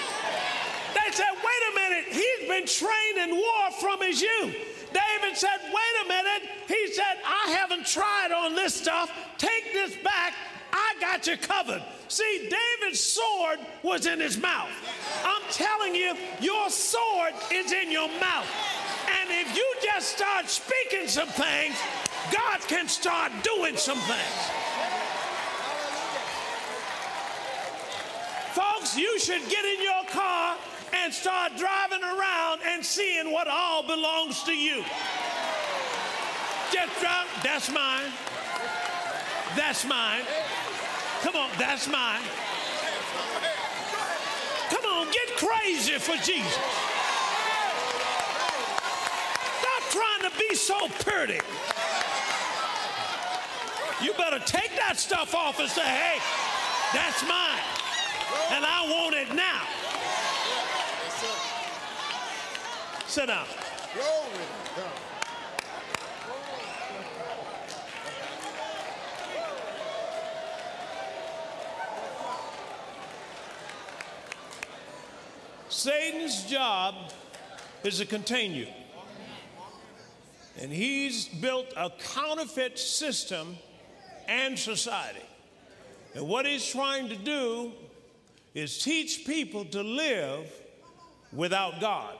They 0.93 1.11
said, 1.11 1.31
wait 1.33 1.63
a 1.71 1.75
minute. 1.75 2.05
He's 2.11 2.47
been 2.47 2.65
trained 2.67 3.29
in 3.29 3.35
war 3.35 3.71
from 3.79 4.01
his 4.01 4.21
youth. 4.21 4.55
David 4.93 5.37
said, 5.37 5.59
wait 5.63 6.05
a 6.05 6.07
minute. 6.07 6.49
He 6.67 6.93
said, 6.93 7.17
I 7.25 7.51
haven't 7.51 7.85
tried 7.85 8.31
on 8.31 8.55
this 8.55 8.73
stuff. 8.73 9.11
Take 9.37 9.73
this 9.73 9.95
back. 9.97 10.33
I 10.73 10.95
got 10.99 11.27
you 11.27 11.37
covered. 11.37 11.83
See, 12.07 12.49
David's 12.49 12.99
sword 12.99 13.59
was 13.83 14.05
in 14.05 14.19
his 14.19 14.37
mouth. 14.37 14.69
I'm 15.23 15.41
telling 15.51 15.95
you, 15.95 16.15
your 16.39 16.69
sword 16.69 17.33
is 17.51 17.71
in 17.71 17.91
your 17.91 18.07
mouth. 18.19 18.47
And 19.19 19.29
if 19.29 19.55
you 19.55 19.75
just 19.83 20.09
start 20.09 20.49
speaking 20.49 21.07
some 21.07 21.27
things, 21.29 21.75
God 22.31 22.59
can 22.67 22.87
start 22.87 23.31
doing 23.43 23.77
some 23.77 23.97
things. 23.97 24.51
Folks, 28.53 28.97
you 28.97 29.19
should 29.19 29.47
get 29.49 29.65
in 29.65 29.81
your 29.81 30.03
car 30.09 30.57
and 31.03 31.13
start 31.13 31.51
driving 31.57 32.03
around 32.03 32.61
and 32.65 32.85
seeing 32.85 33.31
what 33.31 33.47
all 33.47 33.81
belongs 33.81 34.43
to 34.43 34.53
you. 34.53 34.83
Just 36.71 36.99
drive, 36.99 37.27
that's 37.43 37.71
mine. 37.71 38.11
That's 39.55 39.85
mine. 39.85 40.21
Come 41.21 41.35
on, 41.35 41.49
that's 41.57 41.87
mine. 41.87 42.21
Come 44.69 44.85
on, 44.85 45.07
get 45.11 45.37
crazy 45.37 45.93
for 45.93 46.15
Jesus. 46.23 46.57
Stop 49.59 49.83
trying 49.89 50.31
to 50.31 50.37
be 50.37 50.55
so 50.55 50.87
pretty. 50.99 51.39
You 54.01 54.13
better 54.13 54.39
take 54.39 54.75
that 54.77 54.97
stuff 54.97 55.35
off 55.35 55.59
and 55.59 55.69
say, 55.69 55.81
hey, 55.81 56.19
that's 56.93 57.21
mine. 57.23 57.61
And 58.51 58.65
I 58.65 58.87
want 58.89 59.15
it 59.15 59.35
now. 59.35 59.60
Satan's 75.67 76.45
job 76.45 76.95
is 77.83 77.97
to 77.97 78.05
contain 78.05 78.53
you. 78.53 78.67
And 80.61 80.71
he's 80.71 81.27
built 81.27 81.67
a 81.75 81.89
counterfeit 82.13 82.79
system 82.79 83.57
and 84.29 84.57
society. 84.57 85.25
And 86.15 86.29
what 86.29 86.45
he's 86.45 86.65
trying 86.65 87.09
to 87.09 87.17
do 87.17 87.73
is 88.53 88.81
teach 88.81 89.25
people 89.25 89.65
to 89.65 89.83
live 89.83 90.49
without 91.33 91.81
God. 91.81 92.15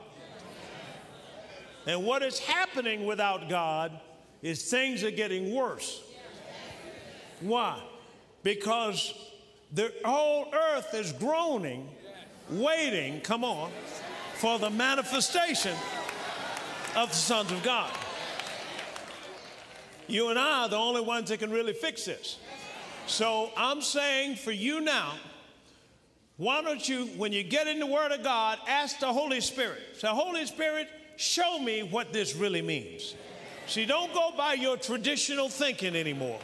And 1.88 2.06
what 2.06 2.24
is 2.24 2.40
happening 2.40 3.06
without 3.06 3.50
God 3.50 4.00
is 4.42 4.70
things 4.70 5.04
are 5.04 5.12
getting 5.12 5.54
worse. 5.54 6.02
Why? 7.42 7.82
Because 8.44 9.14
the 9.74 9.94
whole 10.04 10.54
earth 10.54 10.94
is 10.94 11.12
groaning 11.14 11.90
waiting, 12.52 13.22
come 13.22 13.44
on, 13.44 13.72
for 14.36 14.60
the 14.60 14.70
manifestation 14.70 15.76
of 16.96 17.10
the 17.10 17.16
sons 17.16 17.52
of 17.52 17.64
God. 17.64 17.92
You 20.08 20.30
and 20.30 20.38
I 20.38 20.64
are 20.64 20.70
the 20.70 20.78
only 20.78 21.02
ones 21.02 21.30
that 21.30 21.40
can 21.40 21.52
really 21.52 21.74
fix 21.74 22.06
this. 22.06 22.38
So 23.08 23.52
I'm 23.56 23.82
saying 23.82 24.36
for 24.36 24.52
you 24.52 24.82
now, 24.82 25.14
why 26.38 26.62
don't 26.62 26.88
you, 26.88 27.06
when 27.18 27.32
you 27.32 27.44
get 27.44 27.68
in 27.68 27.80
the 27.80 27.86
Word 27.86 28.12
of 28.12 28.24
God, 28.24 28.58
ask 28.68 29.00
the 29.00 29.14
Holy 29.14 29.42
Spirit. 29.42 29.80
Say, 29.98 30.08
Holy 30.08 30.46
Spirit, 30.46 30.90
show 31.22 31.60
me 31.60 31.84
what 31.84 32.12
this 32.12 32.36
really 32.36 32.62
means. 32.62 33.16
See, 33.68 33.86
don't 33.86 34.14
go 34.14 34.32
by 34.36 34.54
your 34.54 34.78
traditional 34.78 35.48
thinking 35.50 35.96
anymore. 35.96 36.40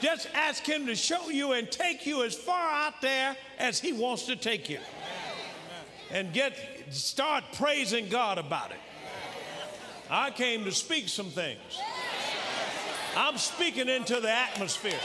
Just 0.00 0.28
ask 0.34 0.64
Him 0.64 0.86
to 0.86 0.94
show 0.94 1.28
you 1.28 1.52
and 1.52 1.70
take 1.70 2.06
you 2.06 2.22
as 2.22 2.34
far 2.34 2.70
out 2.70 3.00
there 3.00 3.36
as 3.58 3.80
He 3.80 3.92
wants 3.92 4.26
to 4.26 4.36
take 4.36 4.68
you 4.68 4.78
and 6.10 6.32
get 6.32 6.54
start 6.90 7.44
praising 7.54 8.08
God 8.08 8.38
about 8.38 8.70
it. 8.70 8.78
I 10.10 10.30
came 10.30 10.64
to 10.64 10.72
speak 10.72 11.08
some 11.08 11.30
things. 11.30 11.58
I'm 13.16 13.36
speaking 13.36 13.88
into 13.88 14.20
the 14.20 14.30
atmosphere. 14.30 15.00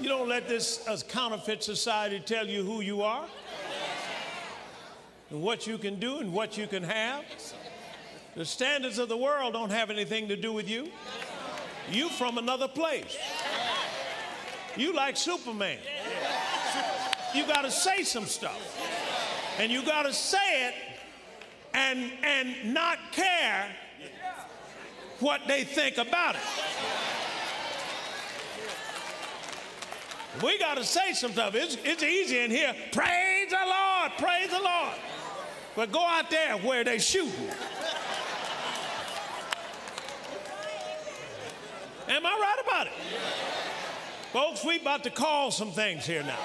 You 0.00 0.08
don't 0.10 0.28
let 0.28 0.46
this 0.46 0.86
uh, 0.86 0.98
counterfeit 1.08 1.64
society 1.64 2.20
tell 2.20 2.46
you 2.46 2.62
who 2.62 2.82
you 2.82 3.02
are 3.02 3.24
and 5.30 5.40
what 5.40 5.66
you 5.66 5.78
can 5.78 5.98
do 5.98 6.18
and 6.18 6.32
what 6.32 6.58
you 6.58 6.66
can 6.66 6.82
have. 6.82 7.24
The 8.34 8.44
standards 8.44 8.98
of 8.98 9.08
the 9.08 9.16
world 9.16 9.54
don't 9.54 9.70
have 9.70 9.90
anything 9.90 10.28
to 10.28 10.36
do 10.36 10.52
with 10.52 10.68
you. 10.68 10.90
You 11.90 12.10
from 12.10 12.36
another 12.36 12.68
place. 12.68 13.16
You 14.76 14.92
like 14.94 15.16
Superman. 15.16 15.78
You 17.34 17.46
got 17.46 17.62
to 17.62 17.70
say 17.70 18.02
some 18.02 18.26
stuff. 18.26 18.78
And 19.58 19.72
you 19.72 19.82
got 19.82 20.02
to 20.02 20.12
say 20.12 20.68
it 20.68 20.74
and, 21.72 22.12
and 22.22 22.74
not 22.74 22.98
care 23.12 23.68
what 25.20 25.40
they 25.48 25.64
think 25.64 25.96
about 25.96 26.34
it. 26.34 26.40
We 30.42 30.58
got 30.58 30.76
to 30.76 30.84
say 30.84 31.12
some 31.12 31.32
stuff. 31.32 31.54
It's, 31.54 31.76
it's 31.84 32.02
easy 32.02 32.40
in 32.40 32.50
here. 32.50 32.74
Praise 32.92 33.50
the 33.50 33.56
Lord, 33.56 34.12
praise 34.18 34.50
the 34.50 34.60
Lord. 34.60 34.94
But 35.74 35.92
go 35.92 36.04
out 36.04 36.30
there 36.30 36.56
where 36.58 36.84
they 36.84 36.98
shooting. 36.98 37.50
Am 42.08 42.24
I 42.24 42.30
right 42.30 42.56
about 42.62 42.86
it? 42.86 42.92
Folks, 44.32 44.64
we 44.64 44.78
about 44.78 45.02
to 45.04 45.10
call 45.10 45.50
some 45.50 45.70
things 45.70 46.06
here 46.06 46.22
now. 46.22 46.38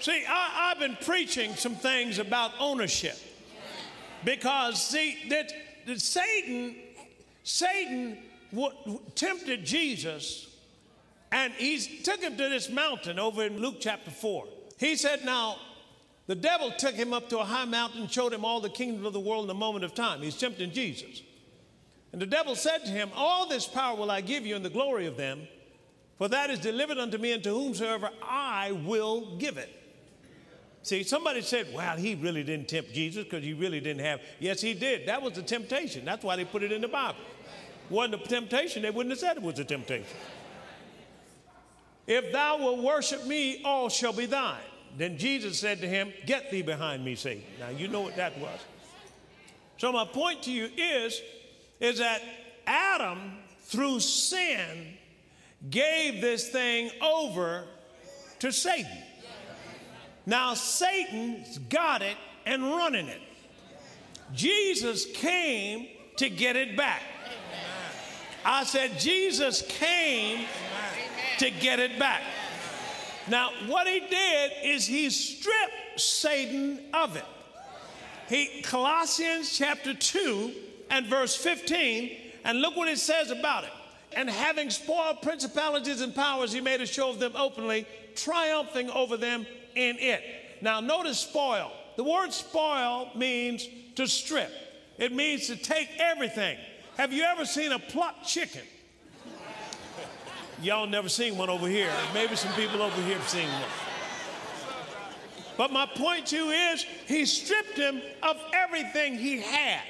See, 0.00 0.24
I, 0.28 0.70
have 0.70 0.78
been 0.78 0.96
preaching 1.02 1.54
some 1.54 1.74
things 1.74 2.18
about 2.18 2.52
ownership. 2.58 3.16
Because, 4.24 4.82
see, 4.82 5.16
that, 5.28 5.52
that 5.86 6.00
Satan, 6.00 6.74
Satan 7.44 8.18
tempted 9.14 9.64
Jesus 9.64 10.49
and 11.32 11.52
he 11.54 11.78
took 12.02 12.20
him 12.20 12.36
to 12.36 12.48
this 12.48 12.68
mountain 12.70 13.18
over 13.18 13.44
in 13.44 13.58
Luke 13.58 13.76
chapter 13.80 14.10
4. 14.10 14.46
He 14.78 14.96
said, 14.96 15.24
Now, 15.24 15.56
the 16.26 16.34
devil 16.34 16.72
took 16.72 16.94
him 16.94 17.12
up 17.12 17.28
to 17.30 17.38
a 17.38 17.44
high 17.44 17.64
mountain 17.64 18.02
and 18.02 18.10
showed 18.10 18.32
him 18.32 18.44
all 18.44 18.60
the 18.60 18.70
kingdoms 18.70 19.06
of 19.06 19.12
the 19.12 19.20
world 19.20 19.44
in 19.44 19.50
a 19.50 19.54
moment 19.54 19.84
of 19.84 19.94
time. 19.94 20.22
He's 20.22 20.36
tempting 20.36 20.72
Jesus. 20.72 21.22
And 22.12 22.20
the 22.20 22.26
devil 22.26 22.56
said 22.56 22.84
to 22.84 22.90
him, 22.90 23.10
All 23.14 23.48
this 23.48 23.66
power 23.66 23.96
will 23.96 24.10
I 24.10 24.20
give 24.20 24.44
you 24.44 24.56
and 24.56 24.64
the 24.64 24.70
glory 24.70 25.06
of 25.06 25.16
them, 25.16 25.46
for 26.18 26.28
that 26.28 26.50
is 26.50 26.58
delivered 26.58 26.98
unto 26.98 27.18
me, 27.18 27.32
and 27.32 27.42
to 27.44 27.50
whomsoever 27.50 28.10
I 28.22 28.72
will 28.72 29.36
give 29.36 29.56
it. 29.56 29.70
See, 30.82 31.02
somebody 31.02 31.42
said, 31.42 31.68
well, 31.74 31.96
he 31.96 32.14
really 32.14 32.42
didn't 32.42 32.68
tempt 32.68 32.94
Jesus 32.94 33.24
because 33.24 33.44
he 33.44 33.52
really 33.52 33.80
didn't 33.80 34.02
have. 34.02 34.20
Yes, 34.38 34.62
he 34.62 34.72
did. 34.72 35.06
That 35.06 35.20
was 35.20 35.34
the 35.34 35.42
temptation. 35.42 36.04
That's 36.06 36.24
why 36.24 36.36
they 36.36 36.44
put 36.44 36.62
it 36.62 36.72
in 36.72 36.80
the 36.80 36.88
Bible. 36.88 37.20
Wasn't 37.90 38.14
a 38.14 38.18
temptation, 38.18 38.82
they 38.82 38.90
wouldn't 38.90 39.10
have 39.10 39.18
said 39.18 39.36
it 39.36 39.42
was 39.42 39.58
a 39.58 39.64
temptation. 39.64 40.16
If 42.10 42.32
thou 42.32 42.58
wilt 42.58 42.82
worship 42.82 43.24
me, 43.24 43.62
all 43.64 43.88
shall 43.88 44.12
be 44.12 44.26
thine. 44.26 44.58
Then 44.98 45.16
Jesus 45.16 45.60
said 45.60 45.80
to 45.80 45.86
him, 45.86 46.12
Get 46.26 46.50
thee 46.50 46.60
behind 46.60 47.04
me, 47.04 47.14
Satan. 47.14 47.44
Now 47.60 47.68
you 47.68 47.86
know 47.86 48.00
what 48.00 48.16
that 48.16 48.36
was. 48.40 48.58
So 49.78 49.92
my 49.92 50.04
point 50.04 50.42
to 50.42 50.50
you 50.50 50.68
is, 50.76 51.22
is 51.78 51.98
that 51.98 52.20
Adam, 52.66 53.34
through 53.60 54.00
sin, 54.00 54.88
gave 55.70 56.20
this 56.20 56.48
thing 56.48 56.90
over 57.00 57.62
to 58.40 58.50
Satan. 58.50 58.90
Now 60.26 60.54
Satan's 60.54 61.58
got 61.58 62.02
it 62.02 62.16
and 62.44 62.64
running 62.64 63.06
it. 63.06 63.20
Jesus 64.34 65.06
came 65.14 65.86
to 66.16 66.28
get 66.28 66.56
it 66.56 66.76
back. 66.76 67.02
I 68.44 68.64
said, 68.64 68.98
Jesus 68.98 69.62
came 69.62 70.44
to 71.40 71.50
get 71.50 71.80
it 71.80 71.98
back. 71.98 72.22
Now, 73.26 73.50
what 73.66 73.86
he 73.86 74.00
did 74.00 74.52
is 74.62 74.86
he 74.86 75.08
stripped 75.08 75.98
Satan 75.98 76.78
of 76.92 77.16
it. 77.16 77.24
He, 78.28 78.60
Colossians 78.62 79.56
chapter 79.56 79.94
2 79.94 80.52
and 80.90 81.06
verse 81.06 81.34
15, 81.34 82.14
and 82.44 82.60
look 82.60 82.76
what 82.76 82.88
it 82.88 82.98
says 82.98 83.30
about 83.30 83.64
it. 83.64 83.70
And 84.12 84.28
having 84.28 84.68
spoiled 84.68 85.22
principalities 85.22 86.02
and 86.02 86.14
powers, 86.14 86.52
he 86.52 86.60
made 86.60 86.82
a 86.82 86.86
show 86.86 87.08
of 87.08 87.18
them 87.18 87.32
openly, 87.34 87.86
triumphing 88.16 88.90
over 88.90 89.16
them 89.16 89.46
in 89.74 89.96
it. 89.98 90.22
Now, 90.60 90.80
notice 90.80 91.20
spoil. 91.20 91.72
The 91.96 92.04
word 92.04 92.34
spoil 92.34 93.10
means 93.14 93.66
to 93.94 94.06
strip, 94.06 94.52
it 94.98 95.12
means 95.12 95.46
to 95.46 95.56
take 95.56 95.88
everything. 95.98 96.58
Have 96.98 97.14
you 97.14 97.22
ever 97.22 97.46
seen 97.46 97.72
a 97.72 97.78
plucked 97.78 98.26
chicken? 98.26 98.62
Y'all 100.62 100.86
never 100.86 101.08
seen 101.08 101.38
one 101.38 101.48
over 101.48 101.66
here. 101.68 101.90
Maybe 102.12 102.36
some 102.36 102.52
people 102.54 102.82
over 102.82 103.00
here 103.02 103.16
have 103.16 103.28
seen 103.28 103.48
one. 103.48 103.62
But 105.56 105.72
my 105.72 105.86
point 105.86 106.26
to 106.28 106.36
you 106.36 106.50
is 106.50 106.84
he 107.06 107.24
stripped 107.26 107.76
him 107.76 108.00
of 108.22 108.36
everything 108.52 109.16
he 109.16 109.40
had. 109.40 109.82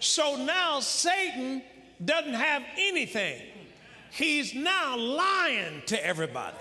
So 0.00 0.36
now 0.36 0.80
Satan 0.80 1.62
doesn't 2.04 2.34
have 2.34 2.62
anything. 2.76 3.42
He's 4.10 4.54
now 4.54 4.96
lying 4.96 5.82
to 5.86 6.06
everybody. 6.06 6.56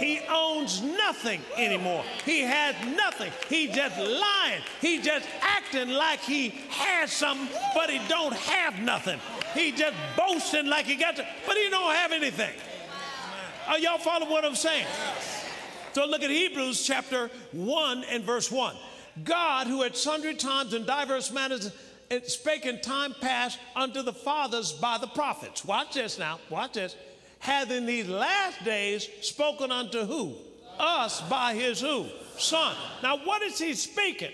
He 0.00 0.20
owns 0.30 0.80
nothing 0.80 1.42
anymore. 1.58 2.02
He 2.24 2.40
has 2.40 2.74
nothing. 2.96 3.30
He 3.48 3.68
just 3.68 3.98
lying. 3.98 4.62
He 4.80 4.98
just 5.00 5.28
acting 5.42 5.90
like 5.90 6.20
he 6.20 6.54
has 6.70 7.12
something, 7.12 7.48
but 7.74 7.90
he 7.90 8.00
don't 8.08 8.34
have 8.34 8.80
nothing. 8.80 9.20
He 9.54 9.72
just 9.72 9.94
boasting 10.16 10.66
like 10.66 10.86
he 10.86 10.96
got 10.96 11.16
to, 11.16 11.26
but 11.46 11.56
he 11.56 11.68
don't 11.68 11.94
have 11.94 12.12
anything. 12.12 12.54
Are 13.68 13.78
y'all 13.78 13.98
following 13.98 14.30
what 14.30 14.44
I'm 14.44 14.54
saying? 14.54 14.86
So 15.92 16.06
look 16.06 16.22
at 16.22 16.30
Hebrews 16.30 16.82
chapter 16.82 17.30
1 17.52 18.04
and 18.04 18.24
verse 18.24 18.50
1. 18.50 18.74
God, 19.22 19.66
who 19.66 19.82
at 19.82 19.96
sundry 19.96 20.34
times 20.34 20.72
in 20.72 20.86
diverse 20.86 21.30
manners 21.30 21.70
spake 22.24 22.64
in 22.64 22.80
time 22.80 23.14
past 23.20 23.58
unto 23.76 24.02
the 24.02 24.12
fathers 24.12 24.72
by 24.72 24.98
the 24.98 25.08
prophets. 25.08 25.64
Watch 25.64 25.94
this 25.94 26.18
now. 26.18 26.38
Watch 26.48 26.72
this 26.72 26.96
hath 27.40 27.70
in 27.70 27.86
these 27.86 28.08
last 28.08 28.62
days 28.64 29.08
spoken 29.22 29.72
unto 29.72 30.04
who? 30.04 30.34
Us 30.78 31.20
by 31.22 31.54
his 31.54 31.80
who? 31.80 32.06
Son. 32.38 32.74
Now, 33.02 33.18
what 33.18 33.42
is 33.42 33.58
he 33.58 33.74
speaking? 33.74 34.30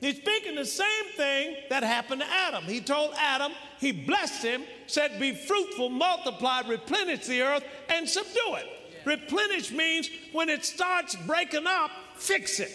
He's 0.00 0.16
speaking 0.16 0.56
the 0.56 0.64
same 0.64 1.04
thing 1.16 1.56
that 1.70 1.82
happened 1.82 2.20
to 2.20 2.26
Adam. 2.26 2.64
He 2.64 2.80
told 2.80 3.14
Adam, 3.16 3.52
he 3.78 3.92
blessed 3.92 4.42
him, 4.42 4.62
said, 4.86 5.18
Be 5.18 5.34
fruitful, 5.34 5.88
multiply, 5.88 6.62
replenish 6.66 7.26
the 7.26 7.42
earth, 7.42 7.64
and 7.88 8.08
subdue 8.08 8.56
it. 8.56 8.66
Replenish 9.04 9.70
means 9.70 10.10
when 10.32 10.48
it 10.48 10.64
starts 10.64 11.14
breaking 11.26 11.66
up, 11.66 11.90
fix 12.16 12.60
it. 12.60 12.72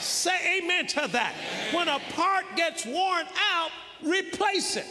Say 0.00 0.58
amen 0.58 0.86
to 0.88 1.08
that. 1.12 1.34
When 1.72 1.88
a 1.88 1.98
part 2.12 2.44
gets 2.56 2.86
worn 2.86 3.26
out, 3.52 3.70
replace 4.02 4.76
it. 4.76 4.86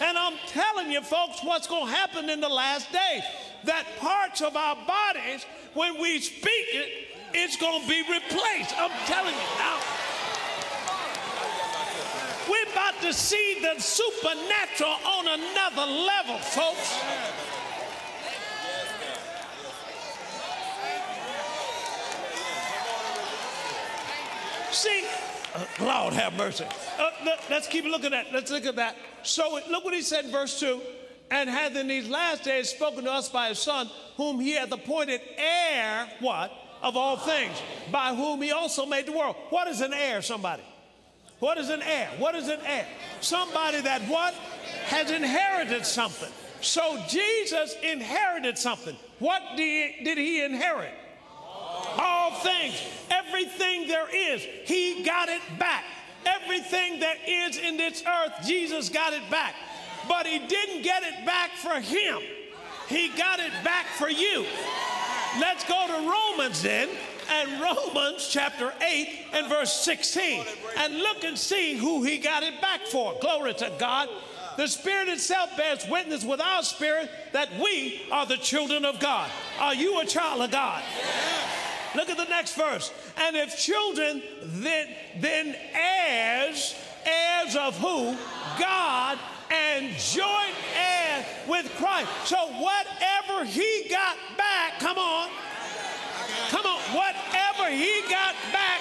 And 0.00 0.18
I'm 0.18 0.34
telling 0.48 0.90
you, 0.90 1.00
folks, 1.02 1.42
what's 1.42 1.66
going 1.66 1.86
to 1.86 1.92
happen 1.92 2.30
in 2.30 2.40
the 2.40 2.48
last 2.48 2.90
days 2.90 3.22
that 3.64 3.86
parts 3.98 4.40
of 4.40 4.56
our 4.56 4.76
bodies, 4.86 5.46
when 5.74 6.00
we 6.00 6.20
speak 6.20 6.66
it, 6.72 6.90
it's 7.32 7.56
going 7.56 7.82
to 7.82 7.88
be 7.88 8.00
replaced. 8.02 8.74
I'm 8.78 8.90
telling 9.06 9.34
you 9.34 9.58
now. 9.58 9.80
We're 12.48 12.70
about 12.72 13.00
to 13.00 13.12
see 13.12 13.58
the 13.60 13.80
supernatural 13.80 14.96
on 15.06 15.26
another 15.26 15.90
level, 15.90 16.38
folks. 16.38 17.00
See, 24.70 25.04
uh, 25.54 25.64
Lord 25.80 26.14
have 26.14 26.34
mercy. 26.34 26.66
Uh, 26.98 27.10
let's 27.48 27.66
keep 27.68 27.84
looking 27.84 28.12
at. 28.12 28.32
Let's 28.32 28.50
look 28.50 28.66
at 28.66 28.76
that. 28.76 28.96
So 29.22 29.60
look 29.70 29.84
what 29.84 29.94
he 29.94 30.02
said 30.02 30.26
in 30.26 30.30
verse 30.30 30.60
two 30.60 30.80
and 31.30 31.48
hath 31.48 31.76
in 31.76 31.88
these 31.88 32.08
last 32.08 32.44
days 32.44 32.68
spoken 32.68 33.04
to 33.04 33.12
us 33.12 33.28
by 33.28 33.48
his 33.48 33.58
Son, 33.58 33.88
whom 34.16 34.40
he 34.40 34.52
hath 34.52 34.72
appointed 34.72 35.20
heir, 35.36 36.08
what? 36.20 36.52
Of 36.82 36.96
all 36.96 37.16
things, 37.16 37.56
by 37.90 38.14
whom 38.14 38.42
he 38.42 38.52
also 38.52 38.84
made 38.84 39.06
the 39.06 39.12
world. 39.12 39.36
What 39.50 39.68
is 39.68 39.80
an 39.80 39.94
heir, 39.94 40.20
somebody? 40.20 40.62
What 41.38 41.58
is 41.58 41.70
an 41.70 41.82
heir? 41.82 42.10
What 42.18 42.34
is 42.34 42.48
an 42.48 42.60
heir? 42.64 42.86
Somebody 43.20 43.80
that 43.80 44.02
what? 44.02 44.34
Has 44.86 45.10
inherited 45.10 45.86
something. 45.86 46.30
So 46.60 47.02
Jesus 47.08 47.74
inherited 47.82 48.58
something. 48.58 48.96
What 49.18 49.42
did 49.56 50.18
he, 50.18 50.42
inherit? 50.42 50.92
All 51.98 52.32
things. 52.40 52.80
Everything 53.10 53.88
there 53.88 54.08
is, 54.14 54.42
he 54.64 55.02
got 55.04 55.28
it 55.28 55.42
back. 55.58 55.84
Everything 56.26 57.00
that 57.00 57.16
is 57.26 57.58
in 57.58 57.76
this 57.76 58.02
earth, 58.06 58.46
Jesus 58.46 58.88
got 58.88 59.12
it 59.12 59.30
back 59.30 59.54
but 60.08 60.26
he 60.26 60.38
didn't 60.46 60.82
get 60.82 61.02
it 61.02 61.26
back 61.26 61.52
for 61.52 61.80
him. 61.80 62.20
He 62.88 63.08
got 63.08 63.40
it 63.40 63.52
back 63.62 63.86
for 63.86 64.08
you. 64.08 64.44
Let's 65.40 65.64
go 65.64 65.86
to 65.86 66.08
Romans 66.08 66.62
then, 66.62 66.88
and 67.30 67.60
Romans 67.60 68.28
chapter 68.30 68.72
8 68.80 69.26
and 69.32 69.48
verse 69.48 69.72
16, 69.72 70.44
and 70.76 70.98
look 70.98 71.24
and 71.24 71.36
see 71.36 71.76
who 71.76 72.02
he 72.02 72.18
got 72.18 72.42
it 72.42 72.60
back 72.60 72.82
for. 72.86 73.16
Glory 73.20 73.54
to 73.54 73.72
God. 73.78 74.08
The 74.56 74.68
Spirit 74.68 75.08
itself 75.08 75.56
bears 75.56 75.84
witness 75.88 76.24
with 76.24 76.40
our 76.40 76.62
spirit 76.62 77.10
that 77.32 77.48
we 77.60 78.02
are 78.12 78.26
the 78.26 78.36
children 78.36 78.84
of 78.84 79.00
God. 79.00 79.28
Are 79.58 79.74
you 79.74 80.00
a 80.00 80.04
child 80.04 80.42
of 80.42 80.52
God? 80.52 80.82
Look 81.96 82.08
at 82.08 82.16
the 82.16 82.24
next 82.24 82.54
verse. 82.54 82.92
And 83.16 83.36
if 83.36 83.58
children, 83.58 84.22
then 84.42 84.88
then 85.18 85.56
heirs, 85.72 86.74
heirs 87.04 87.56
of 87.56 87.76
who? 87.78 88.16
God 88.58 89.18
and 89.50 89.90
joint 89.98 90.56
heir 90.76 91.24
with 91.48 91.70
Christ. 91.76 92.08
So 92.24 92.36
whatever 92.36 93.44
he 93.44 93.86
got 93.90 94.16
back, 94.36 94.78
come 94.78 94.98
on, 94.98 95.28
come 96.48 96.66
on, 96.66 96.80
whatever 96.94 97.70
he 97.70 98.02
got 98.08 98.34
back, 98.52 98.80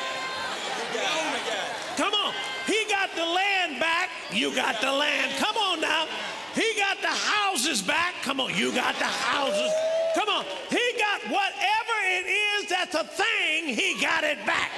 come 1.97 2.13
on, 2.13 2.33
he 2.65 2.85
got 2.89 3.09
the 3.15 3.25
land 3.25 3.79
back, 3.79 4.09
you 4.31 4.55
got 4.55 4.79
the 4.81 4.91
land. 4.91 5.31
Come 5.37 5.57
on 5.57 5.81
now. 5.81 6.07
He 6.55 6.73
got 6.77 7.01
the 7.01 7.07
houses 7.07 7.81
back. 7.81 8.15
Come 8.21 8.39
on, 8.39 8.55
you 8.55 8.71
got 8.73 8.95
the 8.95 9.05
houses. 9.05 9.71
Come 10.15 10.29
on, 10.29 10.45
He 10.69 10.93
got 10.99 11.21
whatever 11.23 11.95
it 12.05 12.27
is 12.27 12.69
that's 12.69 12.95
a 12.95 13.03
thing, 13.03 13.73
he 13.75 13.99
got 13.99 14.23
it 14.23 14.37
back. 14.45 14.71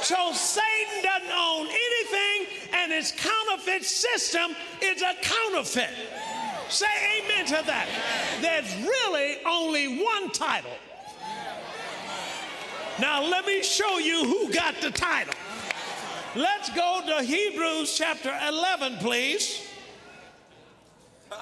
So 0.00 0.32
Satan 0.96 1.10
doesn't 1.10 1.36
own 1.36 1.66
anything, 1.66 2.70
and 2.72 2.92
his 2.92 3.12
counterfeit 3.12 3.84
system 3.84 4.54
is 4.82 5.02
a 5.02 5.14
counterfeit. 5.22 5.90
Say 6.68 6.86
amen 7.18 7.46
to 7.46 7.62
that. 7.66 7.86
There's 8.40 8.74
really 8.76 9.38
only 9.46 10.02
one 10.02 10.30
title. 10.30 10.70
Now, 12.98 13.22
let 13.22 13.46
me 13.46 13.62
show 13.62 13.98
you 13.98 14.24
who 14.24 14.52
got 14.52 14.74
the 14.80 14.90
title. 14.90 15.34
Let's 16.34 16.70
go 16.70 17.02
to 17.06 17.22
Hebrews 17.22 17.96
chapter 17.96 18.36
11, 18.48 18.98
please. 18.98 19.62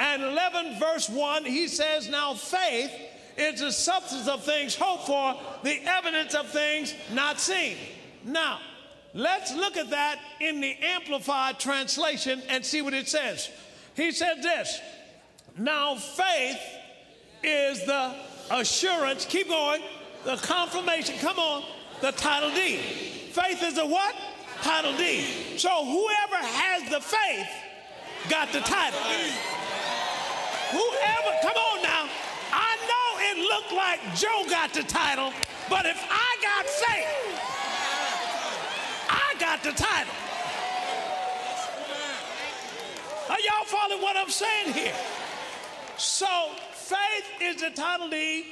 And 0.01 0.23
11, 0.23 0.79
verse 0.79 1.09
1, 1.09 1.45
he 1.45 1.69
says, 1.69 2.09
Now 2.09 2.35
faith 2.35 2.91
is 3.37 3.61
the 3.61 3.73
substance 3.73 4.29
of 4.29 4.45
things 4.45 4.75
hoped 4.75 5.07
for, 5.07 5.37
the 5.63 5.81
evidence 5.85 6.35
of 6.35 6.49
things 6.49 6.95
not 7.13 7.39
seen. 7.39 7.77
Now, 8.25 8.59
let's 9.15 9.55
look 9.55 9.77
at 9.77 9.91
that 9.91 10.19
in 10.41 10.61
the 10.61 10.77
Amplified 10.83 11.59
translation 11.59 12.43
and 12.49 12.65
see 12.65 12.83
what 12.83 12.93
it 12.93 13.09
says. 13.09 13.51
He 13.95 14.13
said 14.13 14.43
this 14.43 14.81
Now 15.57 15.95
faith 15.97 16.61
is 17.43 17.85
the 17.85 18.15
assurance, 18.51 19.25
keep 19.25 19.49
going, 19.49 19.83
the 20.25 20.37
confirmation, 20.37 21.17
come 21.19 21.39
on, 21.39 21.65
the 22.01 22.13
title 22.13 22.51
deed. 22.51 22.81
Faith 22.81 23.63
is 23.63 23.79
a 23.79 23.87
what? 23.87 24.15
Title 24.63 24.97
deed. 24.97 25.59
So 25.59 25.85
whoever 25.85 26.37
has 26.37 26.83
the 26.91 27.01
faith 27.01 27.49
got 28.29 28.53
the 28.53 28.61
title. 28.61 29.01
Whoever, 30.71 31.39
come 31.43 31.57
on 31.57 31.83
now. 31.83 32.09
I 32.53 32.77
know 32.89 33.09
it 33.31 33.49
looked 33.49 33.73
like 33.73 34.01
Joe 34.17 34.45
got 34.49 34.73
the 34.73 34.83
title, 34.83 35.33
but 35.69 35.87
if 35.87 36.03
I 36.11 36.37
got 36.43 36.67
faith, 36.67 37.54
got 39.45 39.63
the 39.63 39.73
title. 39.73 40.15
Are 43.29 43.41
y'all 43.41 43.67
following 43.67 44.01
what 44.01 44.17
I'm 44.17 44.31
saying 44.31 44.73
here? 44.73 44.95
So, 45.99 46.27
faith 46.73 47.27
is 47.43 47.61
the 47.61 47.69
title 47.69 48.09
deed 48.09 48.47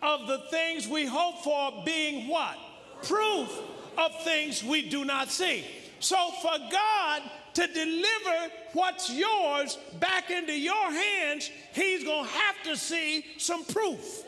of 0.00 0.26
the 0.26 0.38
things 0.50 0.88
we 0.88 1.04
hope 1.04 1.44
for 1.44 1.82
being 1.84 2.28
what? 2.28 2.56
Proof 3.02 3.60
of 3.98 4.22
things 4.24 4.64
we 4.64 4.88
do 4.88 5.04
not 5.04 5.28
see. 5.28 5.66
So, 6.00 6.16
for 6.40 6.56
God 6.72 7.22
to 7.52 7.66
deliver 7.66 8.52
what's 8.72 9.12
yours 9.12 9.76
back 10.00 10.30
into 10.30 10.58
your 10.58 10.90
hands, 10.90 11.50
He's 11.74 12.04
going 12.04 12.24
to 12.24 12.30
have 12.30 12.62
to 12.64 12.76
see 12.78 13.22
some 13.36 13.66
proof. 13.66 14.24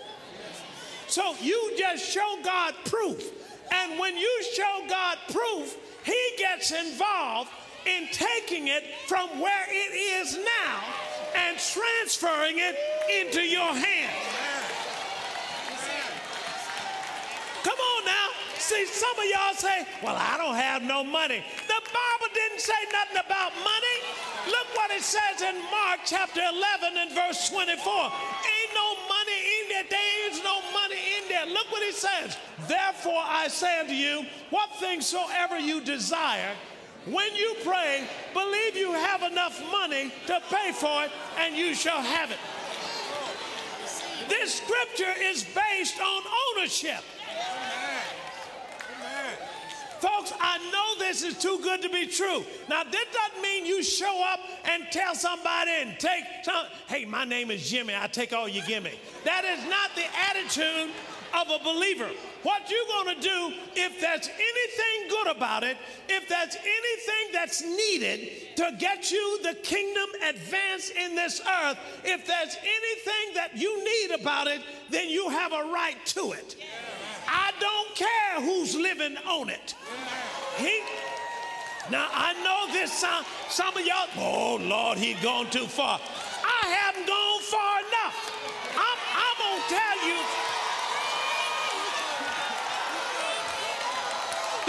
So, 1.06 1.34
you 1.40 1.76
just 1.78 2.04
show 2.04 2.40
God 2.44 2.74
proof. 2.84 3.24
And 3.72 3.98
when 3.98 4.18
you 4.18 4.42
show 4.54 4.84
God 4.86 5.16
proof, 5.30 5.76
He 6.04 6.32
gets 6.38 6.72
involved 6.72 7.50
in 7.86 8.08
taking 8.12 8.68
it 8.68 8.84
from 9.06 9.40
where 9.40 9.66
it 9.68 9.94
is 10.22 10.36
now 10.36 10.80
and 11.36 11.58
transferring 11.58 12.58
it 12.58 12.76
into 13.20 13.40
your 13.40 13.72
hands. 13.72 14.40
Come 17.62 17.78
on 17.78 18.04
now. 18.04 18.28
See, 18.56 18.86
some 18.86 19.18
of 19.18 19.24
y'all 19.24 19.54
say, 19.54 19.86
Well, 20.02 20.16
I 20.16 20.36
don't 20.36 20.54
have 20.54 20.82
no 20.82 21.04
money. 21.04 21.42
The 21.66 21.80
Bible 21.80 22.30
didn't 22.32 22.60
say 22.60 22.80
nothing 22.92 23.20
about 23.24 23.52
money. 23.60 23.96
Look 24.46 24.68
what 24.74 24.90
it 24.90 25.02
says 25.02 25.42
in 25.42 25.56
Mark 25.70 26.00
chapter 26.06 26.40
11 26.40 26.96
and 26.96 27.10
verse 27.12 27.50
24. 27.50 27.68
Ain't 27.68 28.72
no 28.74 28.88
money 29.08 29.38
in 29.60 29.68
there. 29.68 29.84
There 29.90 30.30
is 30.30 30.42
no 30.42 30.62
money 30.72 31.00
in 31.20 31.28
there. 31.28 31.46
Look 31.46 31.70
what 31.70 31.82
he 31.82 31.92
says. 31.92 32.36
Therefore, 32.70 33.20
I 33.26 33.48
say 33.48 33.80
unto 33.80 33.94
you, 33.94 34.24
what 34.50 34.70
things 34.78 35.04
soever 35.04 35.58
you 35.58 35.80
desire, 35.80 36.52
when 37.04 37.34
you 37.34 37.56
pray, 37.64 38.04
believe 38.32 38.76
you 38.76 38.92
have 38.92 39.24
enough 39.24 39.60
money 39.72 40.12
to 40.28 40.40
pay 40.48 40.70
for 40.70 41.02
it, 41.02 41.10
and 41.40 41.56
you 41.56 41.74
shall 41.74 42.00
have 42.00 42.30
it. 42.30 42.38
This 44.28 44.54
scripture 44.54 45.20
is 45.20 45.42
based 45.42 46.00
on 46.00 46.22
ownership. 46.54 47.02
Folks, 49.98 50.32
I 50.40 50.58
know 50.70 51.04
this 51.04 51.24
is 51.24 51.36
too 51.36 51.58
good 51.64 51.82
to 51.82 51.88
be 51.88 52.06
true. 52.06 52.44
Now, 52.68 52.84
this 52.84 53.06
doesn't 53.12 53.42
mean 53.42 53.66
you 53.66 53.82
show 53.82 54.22
up 54.32 54.38
and 54.64 54.84
tell 54.92 55.16
somebody 55.16 55.72
and 55.80 55.98
take 55.98 56.22
some, 56.44 56.66
hey, 56.86 57.04
my 57.04 57.24
name 57.24 57.50
is 57.50 57.68
Jimmy, 57.68 57.94
I 57.98 58.06
take 58.06 58.32
all 58.32 58.48
you 58.48 58.62
give 58.62 58.84
me. 58.84 58.92
That 59.24 59.44
is 59.44 59.68
not 59.68 59.90
the 59.96 60.04
attitude 60.30 60.94
of 61.34 61.48
a 61.50 61.62
believer. 61.64 62.08
What 62.42 62.70
you're 62.70 63.04
going 63.04 63.16
to 63.16 63.22
do, 63.22 63.54
if 63.76 64.00
there's 64.00 64.28
anything 64.28 65.08
good 65.08 65.36
about 65.36 65.62
it, 65.62 65.76
if 66.08 66.28
there's 66.28 66.56
anything 66.56 67.32
that's 67.32 67.62
needed 67.62 68.56
to 68.56 68.76
get 68.78 69.10
you 69.10 69.40
the 69.42 69.54
kingdom 69.54 70.08
advance 70.28 70.90
in 70.90 71.14
this 71.14 71.40
earth, 71.40 71.78
if 72.04 72.26
there's 72.26 72.56
anything 72.56 73.34
that 73.34 73.50
you 73.56 73.84
need 73.84 74.20
about 74.20 74.46
it, 74.46 74.62
then 74.88 75.08
you 75.08 75.28
have 75.28 75.52
a 75.52 75.70
right 75.72 75.96
to 76.06 76.32
it. 76.32 76.56
I 77.28 77.52
don't 77.60 77.94
care 77.94 78.40
who's 78.40 78.74
living 78.74 79.16
on 79.18 79.50
it. 79.50 79.74
He, 80.56 80.80
now 81.90 82.08
I 82.12 82.32
know 82.42 82.72
this 82.72 82.92
sound, 82.92 83.26
some 83.48 83.76
of 83.76 83.86
y'all, 83.86 84.08
oh 84.16 84.58
Lord, 84.62 84.98
he's 84.98 85.20
gone 85.20 85.48
too 85.50 85.66
far. 85.66 86.00
I 86.42 86.66
haven't 86.68 87.06
gone 87.06 87.40
far 87.42 87.78
enough. 87.80 88.16
I'm, 88.76 88.98
I'm 89.14 89.36
gonna 89.38 89.68
tell 89.68 90.08
you. 90.08 90.49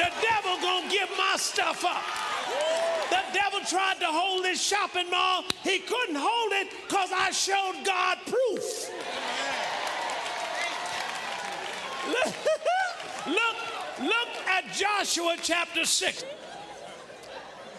The 0.01 0.11
devil 0.19 0.57
gonna 0.63 0.89
give 0.89 1.09
my 1.15 1.35
stuff 1.37 1.85
up. 1.85 2.01
The 3.11 3.21
devil 3.37 3.59
tried 3.59 3.99
to 3.99 4.07
hold 4.07 4.43
this 4.43 4.59
shopping 4.59 5.07
mall. 5.11 5.43
He 5.63 5.77
couldn't 5.77 6.15
hold 6.17 6.53
it 6.53 6.69
because 6.87 7.11
I 7.13 7.29
showed 7.29 7.85
God 7.85 8.17
proof. 8.25 8.89
Look, 12.07 12.33
look, 13.27 13.55
look 14.01 14.47
at 14.47 14.73
Joshua 14.73 15.35
chapter 15.39 15.85
6. 15.85 16.25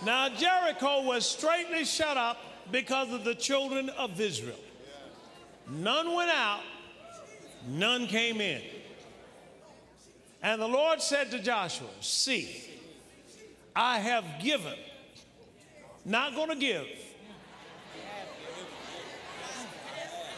Now, 0.04 0.28
Jericho 0.28 1.02
was 1.02 1.26
straightly 1.26 1.84
shut 1.84 2.16
up 2.16 2.38
because 2.70 3.12
of 3.12 3.24
the 3.24 3.34
children 3.34 3.88
of 3.90 4.20
Israel. 4.20 4.60
None 5.68 6.14
went 6.14 6.30
out, 6.30 6.60
none 7.66 8.06
came 8.06 8.40
in. 8.40 8.62
And 10.42 10.60
the 10.60 10.66
Lord 10.68 11.00
said 11.00 11.30
to 11.30 11.38
Joshua, 11.38 11.88
See, 12.00 12.64
I 13.74 14.00
have 14.00 14.24
given, 14.42 14.74
not 16.04 16.34
going 16.34 16.48
to 16.48 16.56
give. 16.56 16.86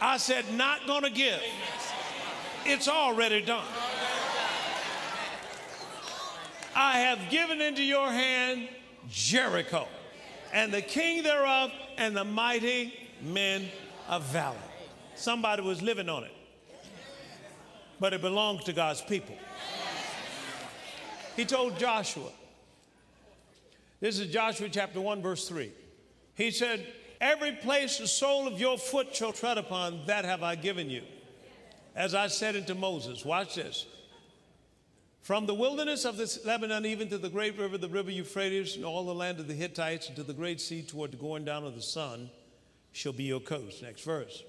I 0.01 0.17
said, 0.17 0.45
not 0.53 0.85
going 0.85 1.03
to 1.03 1.09
give. 1.09 1.41
It's 2.65 2.87
already 2.87 3.41
done. 3.41 3.65
I 6.75 6.99
have 6.99 7.29
given 7.29 7.61
into 7.61 7.81
your 7.81 8.11
hand 8.11 8.67
Jericho, 9.09 9.87
and 10.51 10.73
the 10.73 10.81
king 10.81 11.23
thereof, 11.23 11.71
and 11.97 12.15
the 12.15 12.25
mighty 12.25 12.93
men 13.21 13.67
of 14.09 14.23
valor. 14.23 14.55
Somebody 15.15 15.61
was 15.61 15.81
living 15.81 16.09
on 16.09 16.23
it, 16.25 16.33
but 17.99 18.13
it 18.13 18.21
belongs 18.21 18.63
to 18.65 18.73
God's 18.73 19.01
people. 19.01 19.37
He 21.35 21.45
told 21.45 21.77
Joshua, 21.77 22.29
this 23.99 24.19
is 24.19 24.31
Joshua 24.31 24.69
chapter 24.69 25.01
1, 25.01 25.21
verse 25.21 25.47
3. 25.47 25.71
He 26.35 26.51
said, 26.51 26.85
Every 27.19 27.53
place 27.53 27.97
the 27.97 28.07
sole 28.07 28.47
of 28.47 28.59
your 28.59 28.77
foot 28.77 29.15
shall 29.15 29.31
tread 29.31 29.57
upon, 29.57 30.05
that 30.07 30.25
have 30.25 30.43
I 30.43 30.55
given 30.55 30.89
you. 30.89 31.01
As 31.95 32.13
I 32.13 32.27
said 32.27 32.55
unto 32.55 32.73
Moses, 32.73 33.23
watch 33.23 33.55
this. 33.55 33.85
From 35.21 35.45
the 35.45 35.53
wilderness 35.53 36.05
of 36.05 36.17
this 36.17 36.45
Lebanon, 36.45 36.85
even 36.85 37.09
to 37.09 37.17
the 37.17 37.29
great 37.29 37.57
river, 37.57 37.77
the 37.77 37.89
river 37.89 38.11
Euphrates, 38.11 38.75
and 38.75 38.85
all 38.85 39.05
the 39.05 39.15
land 39.15 39.39
of 39.39 39.47
the 39.47 39.53
Hittites, 39.53 40.07
and 40.07 40.15
to 40.17 40.23
the 40.23 40.33
great 40.33 40.61
sea 40.61 40.83
toward 40.83 41.11
the 41.11 41.17
going 41.17 41.45
down 41.45 41.63
of 41.65 41.73
the 41.73 41.81
sun, 41.81 42.29
shall 42.91 43.13
be 43.13 43.23
your 43.23 43.39
coast. 43.39 43.81
Next 43.81 44.03
verse. 44.03 44.43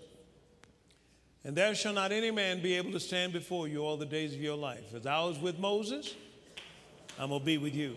And 1.45 1.57
there 1.57 1.75
shall 1.75 1.93
not 1.93 2.13
any 2.13 2.31
man 2.31 2.61
be 2.61 2.75
able 2.75 2.93
to 2.93 3.01
stand 3.01 3.33
before 3.33 3.69
you 3.69 3.79
all 3.79 3.97
the 3.97 4.05
days 4.05 4.35
of 4.35 4.41
your 4.41 4.57
life. 4.57 4.93
As 4.95 5.07
I 5.07 5.25
was 5.25 5.39
with 5.39 5.59
Moses, 5.59 6.15
I'm 7.19 7.31
going 7.31 7.41
to 7.41 7.47
be 7.47 7.59
with 7.59 7.75
you. 7.75 7.97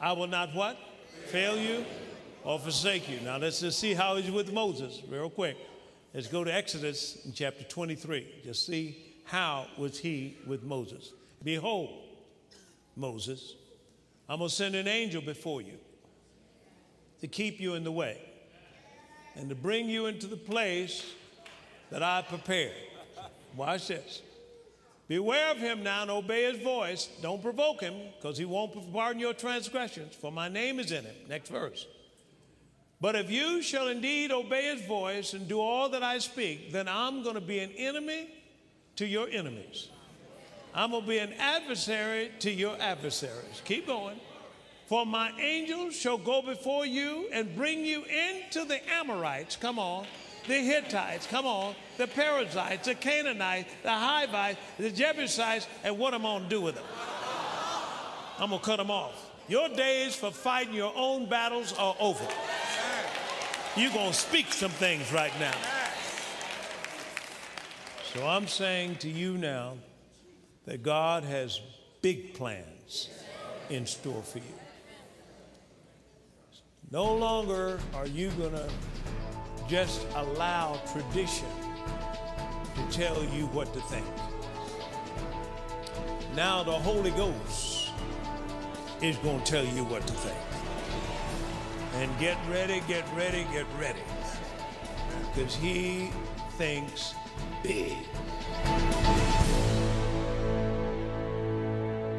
I 0.00 0.12
will 0.12 0.26
not 0.26 0.54
what? 0.54 0.76
Fail 1.26 1.56
you 1.56 1.84
or 2.44 2.58
forsake 2.58 3.08
you. 3.08 3.20
Now 3.20 3.38
let's 3.38 3.60
just 3.60 3.78
see 3.78 3.94
how 3.94 4.16
he's 4.16 4.30
with 4.30 4.52
Moses 4.52 5.02
real 5.08 5.30
quick. 5.30 5.56
Let's 6.14 6.28
go 6.28 6.44
to 6.44 6.52
Exodus 6.52 7.24
in 7.24 7.32
chapter 7.32 7.64
23. 7.64 8.42
Just 8.44 8.66
see 8.66 9.04
how 9.24 9.66
was 9.76 9.98
he 9.98 10.36
with 10.46 10.62
Moses. 10.62 11.12
Behold, 11.42 11.90
Moses, 12.96 13.54
I'm 14.28 14.38
going 14.38 14.48
to 14.48 14.54
send 14.54 14.74
an 14.74 14.88
angel 14.88 15.22
before 15.22 15.62
you 15.62 15.78
to 17.20 17.26
keep 17.26 17.60
you 17.60 17.74
in 17.74 17.84
the 17.84 17.92
way 17.92 18.20
and 19.34 19.48
to 19.48 19.54
bring 19.54 19.88
you 19.88 20.06
into 20.06 20.26
the 20.26 20.36
place 20.36 21.04
that 21.90 22.02
I 22.02 22.22
prepared. 22.22 22.72
Watch 23.56 23.88
this. 23.88 24.22
Beware 25.08 25.50
of 25.50 25.56
him 25.56 25.82
now 25.82 26.02
and 26.02 26.10
obey 26.10 26.52
his 26.52 26.62
voice. 26.62 27.08
Don't 27.22 27.42
provoke 27.42 27.80
him, 27.80 27.94
because 28.16 28.36
he 28.36 28.44
won't 28.44 28.92
pardon 28.92 29.18
your 29.18 29.32
transgressions, 29.32 30.14
for 30.14 30.30
my 30.30 30.48
name 30.48 30.78
is 30.78 30.92
in 30.92 31.04
him. 31.04 31.14
Next 31.28 31.48
verse. 31.48 31.86
But 33.00 33.16
if 33.16 33.30
you 33.30 33.62
shall 33.62 33.88
indeed 33.88 34.32
obey 34.32 34.74
his 34.74 34.84
voice 34.84 35.32
and 35.32 35.48
do 35.48 35.60
all 35.60 35.88
that 35.90 36.02
I 36.02 36.18
speak, 36.18 36.72
then 36.72 36.88
I'm 36.88 37.22
going 37.22 37.36
to 37.36 37.40
be 37.40 37.60
an 37.60 37.70
enemy 37.78 38.28
to 38.96 39.06
your 39.06 39.28
enemies. 39.28 39.88
I'm 40.74 40.90
going 40.90 41.04
to 41.04 41.08
be 41.08 41.18
an 41.18 41.32
adversary 41.38 42.30
to 42.40 42.50
your 42.50 42.76
adversaries. 42.78 43.62
Keep 43.64 43.86
going. 43.86 44.20
For 44.88 45.06
my 45.06 45.32
angels 45.40 45.94
shall 45.94 46.18
go 46.18 46.42
before 46.42 46.84
you 46.84 47.28
and 47.32 47.54
bring 47.56 47.84
you 47.84 48.04
into 48.04 48.64
the 48.64 48.80
Amorites. 48.90 49.56
Come 49.56 49.78
on 49.78 50.06
the 50.48 50.54
Hittites, 50.54 51.26
come 51.26 51.46
on, 51.46 51.74
the 51.96 52.06
Perizzites, 52.06 52.86
the 52.86 52.94
Canaanites, 52.94 53.70
the 53.82 53.90
Hivites, 53.90 54.58
the 54.78 54.90
Jebusites, 54.90 55.68
and 55.84 55.98
what 55.98 56.14
am 56.14 56.26
I 56.26 56.30
going 56.30 56.42
to 56.44 56.48
do 56.48 56.60
with 56.60 56.74
them? 56.74 56.84
I'm 58.38 58.48
going 58.50 58.60
to 58.60 58.66
cut 58.66 58.78
them 58.78 58.90
off. 58.90 59.30
Your 59.48 59.68
days 59.68 60.14
for 60.14 60.30
fighting 60.30 60.74
your 60.74 60.92
own 60.94 61.28
battles 61.28 61.72
are 61.78 61.96
over. 62.00 62.26
You're 63.76 63.92
going 63.92 64.10
to 64.10 64.18
speak 64.18 64.52
some 64.52 64.70
things 64.70 65.12
right 65.12 65.32
now. 65.38 65.56
So 68.14 68.26
I'm 68.26 68.46
saying 68.46 68.96
to 68.96 69.08
you 69.08 69.36
now 69.38 69.76
that 70.64 70.82
God 70.82 71.24
has 71.24 71.60
big 72.02 72.34
plans 72.34 73.08
in 73.70 73.86
store 73.86 74.22
for 74.22 74.38
you. 74.38 74.44
No 76.90 77.14
longer 77.14 77.80
are 77.94 78.06
you 78.06 78.30
going 78.30 78.52
to 78.52 78.68
just 79.68 80.06
allow 80.14 80.80
tradition 80.92 81.46
to 82.74 82.82
tell 82.90 83.22
you 83.22 83.46
what 83.48 83.72
to 83.74 83.80
think. 83.82 84.06
Now 86.34 86.62
the 86.62 86.72
Holy 86.72 87.10
Ghost 87.10 87.90
is 89.02 89.16
going 89.18 89.40
to 89.40 89.44
tell 89.44 89.64
you 89.64 89.84
what 89.84 90.06
to 90.06 90.12
think. 90.14 90.38
And 91.96 92.18
get 92.18 92.38
ready, 92.50 92.82
get 92.88 93.04
ready, 93.14 93.46
get 93.52 93.66
ready. 93.78 94.00
Because 95.34 95.54
he 95.54 96.10
thinks 96.52 97.14
big. 97.62 97.96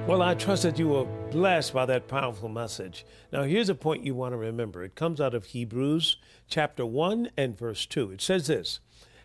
Well, 0.08 0.22
I 0.22 0.36
trust 0.36 0.64
that 0.64 0.78
you 0.78 0.90
were 0.90 1.06
blessed 1.32 1.74
by 1.74 1.86
that 1.86 2.08
powerful 2.08 2.50
message. 2.50 3.06
Now, 3.32 3.44
here's 3.44 3.70
a 3.70 3.76
point 3.76 4.04
you 4.04 4.16
want 4.16 4.34
to 4.34 4.38
remember. 4.38 4.84
It 4.84 4.96
comes 4.96 5.22
out 5.22 5.36
of 5.36 5.46
Hebrews 5.46 6.18
chapter 6.48 6.86
1 6.86 7.30
and 7.38 7.58
verse 7.58 7.86
2. 7.86 8.12
It 8.12 8.22
says 8.22 8.48
this 8.48 8.80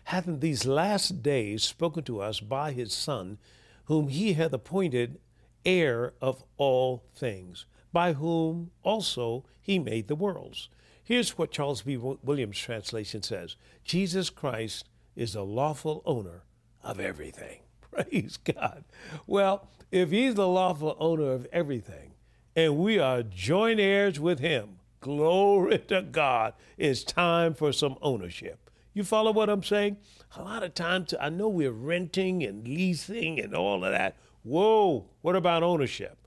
Hath 0.05 0.27
in 0.27 0.39
these 0.39 0.65
last 0.65 1.23
days 1.23 1.63
spoken 1.63 2.03
to 2.03 2.21
us 2.21 2.39
by 2.39 2.71
his 2.71 2.93
Son, 2.93 3.39
whom 3.85 4.09
he 4.09 4.33
hath 4.33 4.53
appointed 4.53 5.19
heir 5.65 6.13
of 6.21 6.43
all 6.57 7.03
things, 7.15 7.65
by 7.91 8.13
whom 8.13 8.69
also 8.83 9.43
he 9.59 9.79
made 9.79 10.07
the 10.07 10.15
worlds. 10.15 10.69
Here's 11.03 11.37
what 11.37 11.51
Charles 11.51 11.81
B. 11.81 11.97
Williams' 11.97 12.59
translation 12.59 13.23
says 13.23 13.55
Jesus 13.83 14.29
Christ 14.29 14.85
is 15.15 15.33
the 15.33 15.43
lawful 15.43 16.03
owner 16.05 16.43
of 16.83 16.99
everything. 16.99 17.64
Praise 18.09 18.37
God. 18.37 18.83
Well, 19.25 19.67
if 19.91 20.11
he's 20.11 20.35
the 20.35 20.47
lawful 20.47 20.95
owner 20.99 21.31
of 21.31 21.47
everything 21.51 22.11
and 22.55 22.77
we 22.77 22.99
are 22.99 23.23
joint 23.23 23.79
heirs 23.79 24.19
with 24.19 24.39
him, 24.39 24.79
glory 24.99 25.79
to 25.79 26.01
God, 26.01 26.53
it's 26.77 27.03
time 27.03 27.53
for 27.53 27.71
some 27.71 27.97
ownership. 28.01 28.69
You 28.93 29.03
follow 29.03 29.31
what 29.31 29.49
I'm 29.49 29.63
saying? 29.63 29.97
A 30.35 30.41
lot 30.41 30.63
of 30.63 30.73
times, 30.73 31.13
I 31.19 31.29
know 31.29 31.47
we're 31.47 31.71
renting 31.71 32.43
and 32.43 32.67
leasing 32.67 33.39
and 33.39 33.53
all 33.53 33.83
of 33.83 33.91
that. 33.91 34.15
Whoa, 34.43 35.05
what 35.21 35.35
about 35.35 35.63
ownership? 35.63 36.17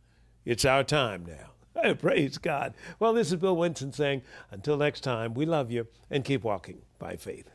It's 0.45 0.65
our 0.65 0.85
time 0.85 1.27
now. 1.27 1.95
Praise 1.95 2.39
God. 2.39 2.75
Well, 2.99 3.13
this 3.13 3.29
is 3.29 3.37
Bill 3.37 3.57
Winston 3.57 3.93
saying, 3.93 4.23
until 4.51 4.77
next 4.77 5.01
time, 5.01 5.35
we 5.35 5.47
love 5.47 5.71
you 5.71 5.87
and 6.11 6.25
keep 6.25 6.45
walking 6.45 6.83
by 6.99 7.17
faith. 7.17 7.51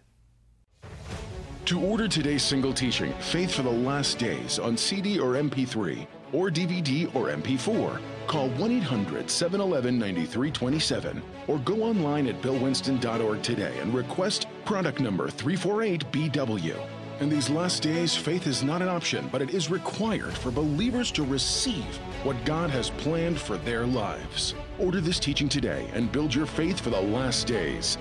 To 1.67 1.80
order 1.80 2.10
today's 2.10 2.43
single 2.43 2.73
teaching, 2.73 3.13
Faith 3.21 3.56
for 3.56 3.62
the 3.62 3.71
Last 3.71 4.17
Days, 4.19 4.60
on 4.60 4.76
CD 4.76 5.17
or 5.17 5.36
MP3, 5.36 6.06
or 6.34 6.49
DVD 6.49 7.06
or 7.15 7.30
MP4, 7.30 8.02
call 8.28 8.49
1 8.49 8.71
800 8.71 9.30
711 9.30 9.97
9327 9.97 11.21
or 11.47 11.60
go 11.60 11.84
online 11.84 12.28
at 12.28 12.41
billwinston.org 12.41 13.41
today 13.41 13.78
and 13.80 13.93
request 13.93 14.47
product 14.65 14.99
number 14.99 15.30
348BW. 15.30 16.86
In 17.21 17.30
these 17.30 17.49
last 17.49 17.82
days, 17.82 18.13
faith 18.13 18.45
is 18.45 18.62
not 18.62 18.82
an 18.82 18.89
option, 18.89 19.30
but 19.32 19.41
it 19.41 19.52
is 19.52 19.71
required 19.71 20.34
for 20.34 20.52
believers 20.52 21.12
to 21.12 21.23
receive 21.23 21.95
what 22.23 22.43
God 22.43 22.71
has 22.71 22.89
planned 22.89 23.39
for 23.39 23.56
their 23.56 23.86
lives. 23.86 24.54
Order 24.80 24.99
this 24.99 25.19
teaching 25.19 25.47
today 25.47 25.88
and 25.93 26.12
build 26.12 26.36
your 26.36 26.45
faith 26.45 26.82
for 26.82 26.89
the 26.89 26.99
last 26.99 27.47
days. 27.47 27.97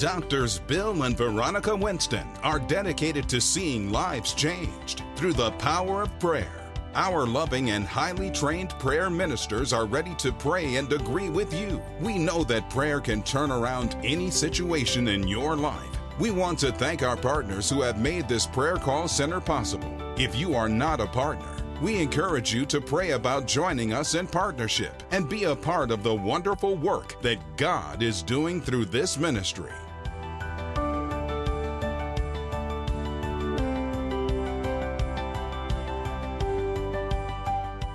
Doctors 0.00 0.60
Bill 0.60 1.02
and 1.02 1.14
Veronica 1.14 1.76
Winston 1.76 2.26
are 2.42 2.58
dedicated 2.58 3.28
to 3.28 3.38
seeing 3.38 3.92
lives 3.92 4.32
changed 4.32 5.02
through 5.14 5.34
the 5.34 5.50
power 5.52 6.00
of 6.00 6.18
prayer. 6.18 6.72
Our 6.94 7.26
loving 7.26 7.72
and 7.72 7.86
highly 7.86 8.30
trained 8.30 8.70
prayer 8.78 9.10
ministers 9.10 9.74
are 9.74 9.84
ready 9.84 10.14
to 10.14 10.32
pray 10.32 10.76
and 10.76 10.90
agree 10.90 11.28
with 11.28 11.52
you. 11.52 11.82
We 12.00 12.16
know 12.16 12.44
that 12.44 12.70
prayer 12.70 12.98
can 13.02 13.22
turn 13.22 13.50
around 13.50 13.94
any 14.02 14.30
situation 14.30 15.06
in 15.06 15.28
your 15.28 15.54
life. 15.54 15.98
We 16.18 16.30
want 16.30 16.58
to 16.60 16.72
thank 16.72 17.02
our 17.02 17.18
partners 17.18 17.68
who 17.68 17.82
have 17.82 18.00
made 18.00 18.26
this 18.26 18.46
prayer 18.46 18.76
call 18.76 19.06
center 19.06 19.38
possible. 19.38 19.94
If 20.16 20.34
you 20.34 20.54
are 20.54 20.70
not 20.70 21.00
a 21.00 21.06
partner, 21.08 21.54
we 21.82 22.00
encourage 22.00 22.54
you 22.54 22.64
to 22.66 22.80
pray 22.80 23.10
about 23.10 23.46
joining 23.46 23.92
us 23.92 24.14
in 24.14 24.26
partnership 24.26 25.02
and 25.10 25.28
be 25.28 25.44
a 25.44 25.54
part 25.54 25.90
of 25.90 26.02
the 26.02 26.14
wonderful 26.14 26.74
work 26.74 27.20
that 27.20 27.58
God 27.58 28.02
is 28.02 28.22
doing 28.22 28.62
through 28.62 28.86
this 28.86 29.18
ministry. 29.18 29.72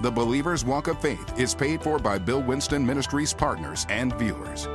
The 0.06 0.12
Believer's 0.12 0.64
Walk 0.64 0.88
of 0.88 1.02
Faith 1.02 1.40
is 1.40 1.56
paid 1.56 1.82
for 1.82 1.98
by 1.98 2.20
Bill 2.20 2.40
Winston 2.40 2.86
Ministries 2.86 3.34
partners 3.34 3.88
and 3.90 4.14
viewers. 4.14 4.68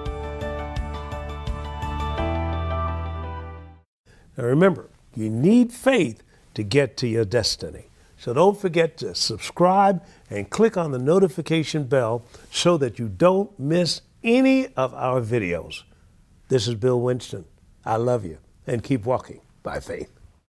Now 4.37 4.43
remember, 4.45 4.91
you 5.15 5.31
need 5.31 5.73
faith 5.73 6.25
to 6.55 6.65
get 6.65 6.97
to 6.97 7.07
your 7.07 7.25
destiny. 7.25 7.85
So 8.19 8.35
don't 8.35 8.59
forget 8.61 8.97
to 8.97 9.15
subscribe 9.15 10.05
and 10.31 10.51
click 10.51 10.77
on 10.77 10.91
the 10.91 10.99
notification 10.99 11.85
bell 11.85 12.25
so 12.51 12.77
that 12.79 12.99
you 12.99 13.07
don't 13.07 13.57
miss 13.57 14.03
any 14.25 14.75
of 14.75 14.93
our 14.95 15.21
videos. 15.21 15.85
This 16.49 16.67
is 16.67 16.75
Bill 16.75 17.01
Winston. 17.01 17.45
I 17.85 17.99
love 17.99 18.25
you 18.25 18.39
and 18.67 18.83
keep 18.83 19.05
walking 19.05 19.43
by 19.63 19.79
faith. 19.79 20.20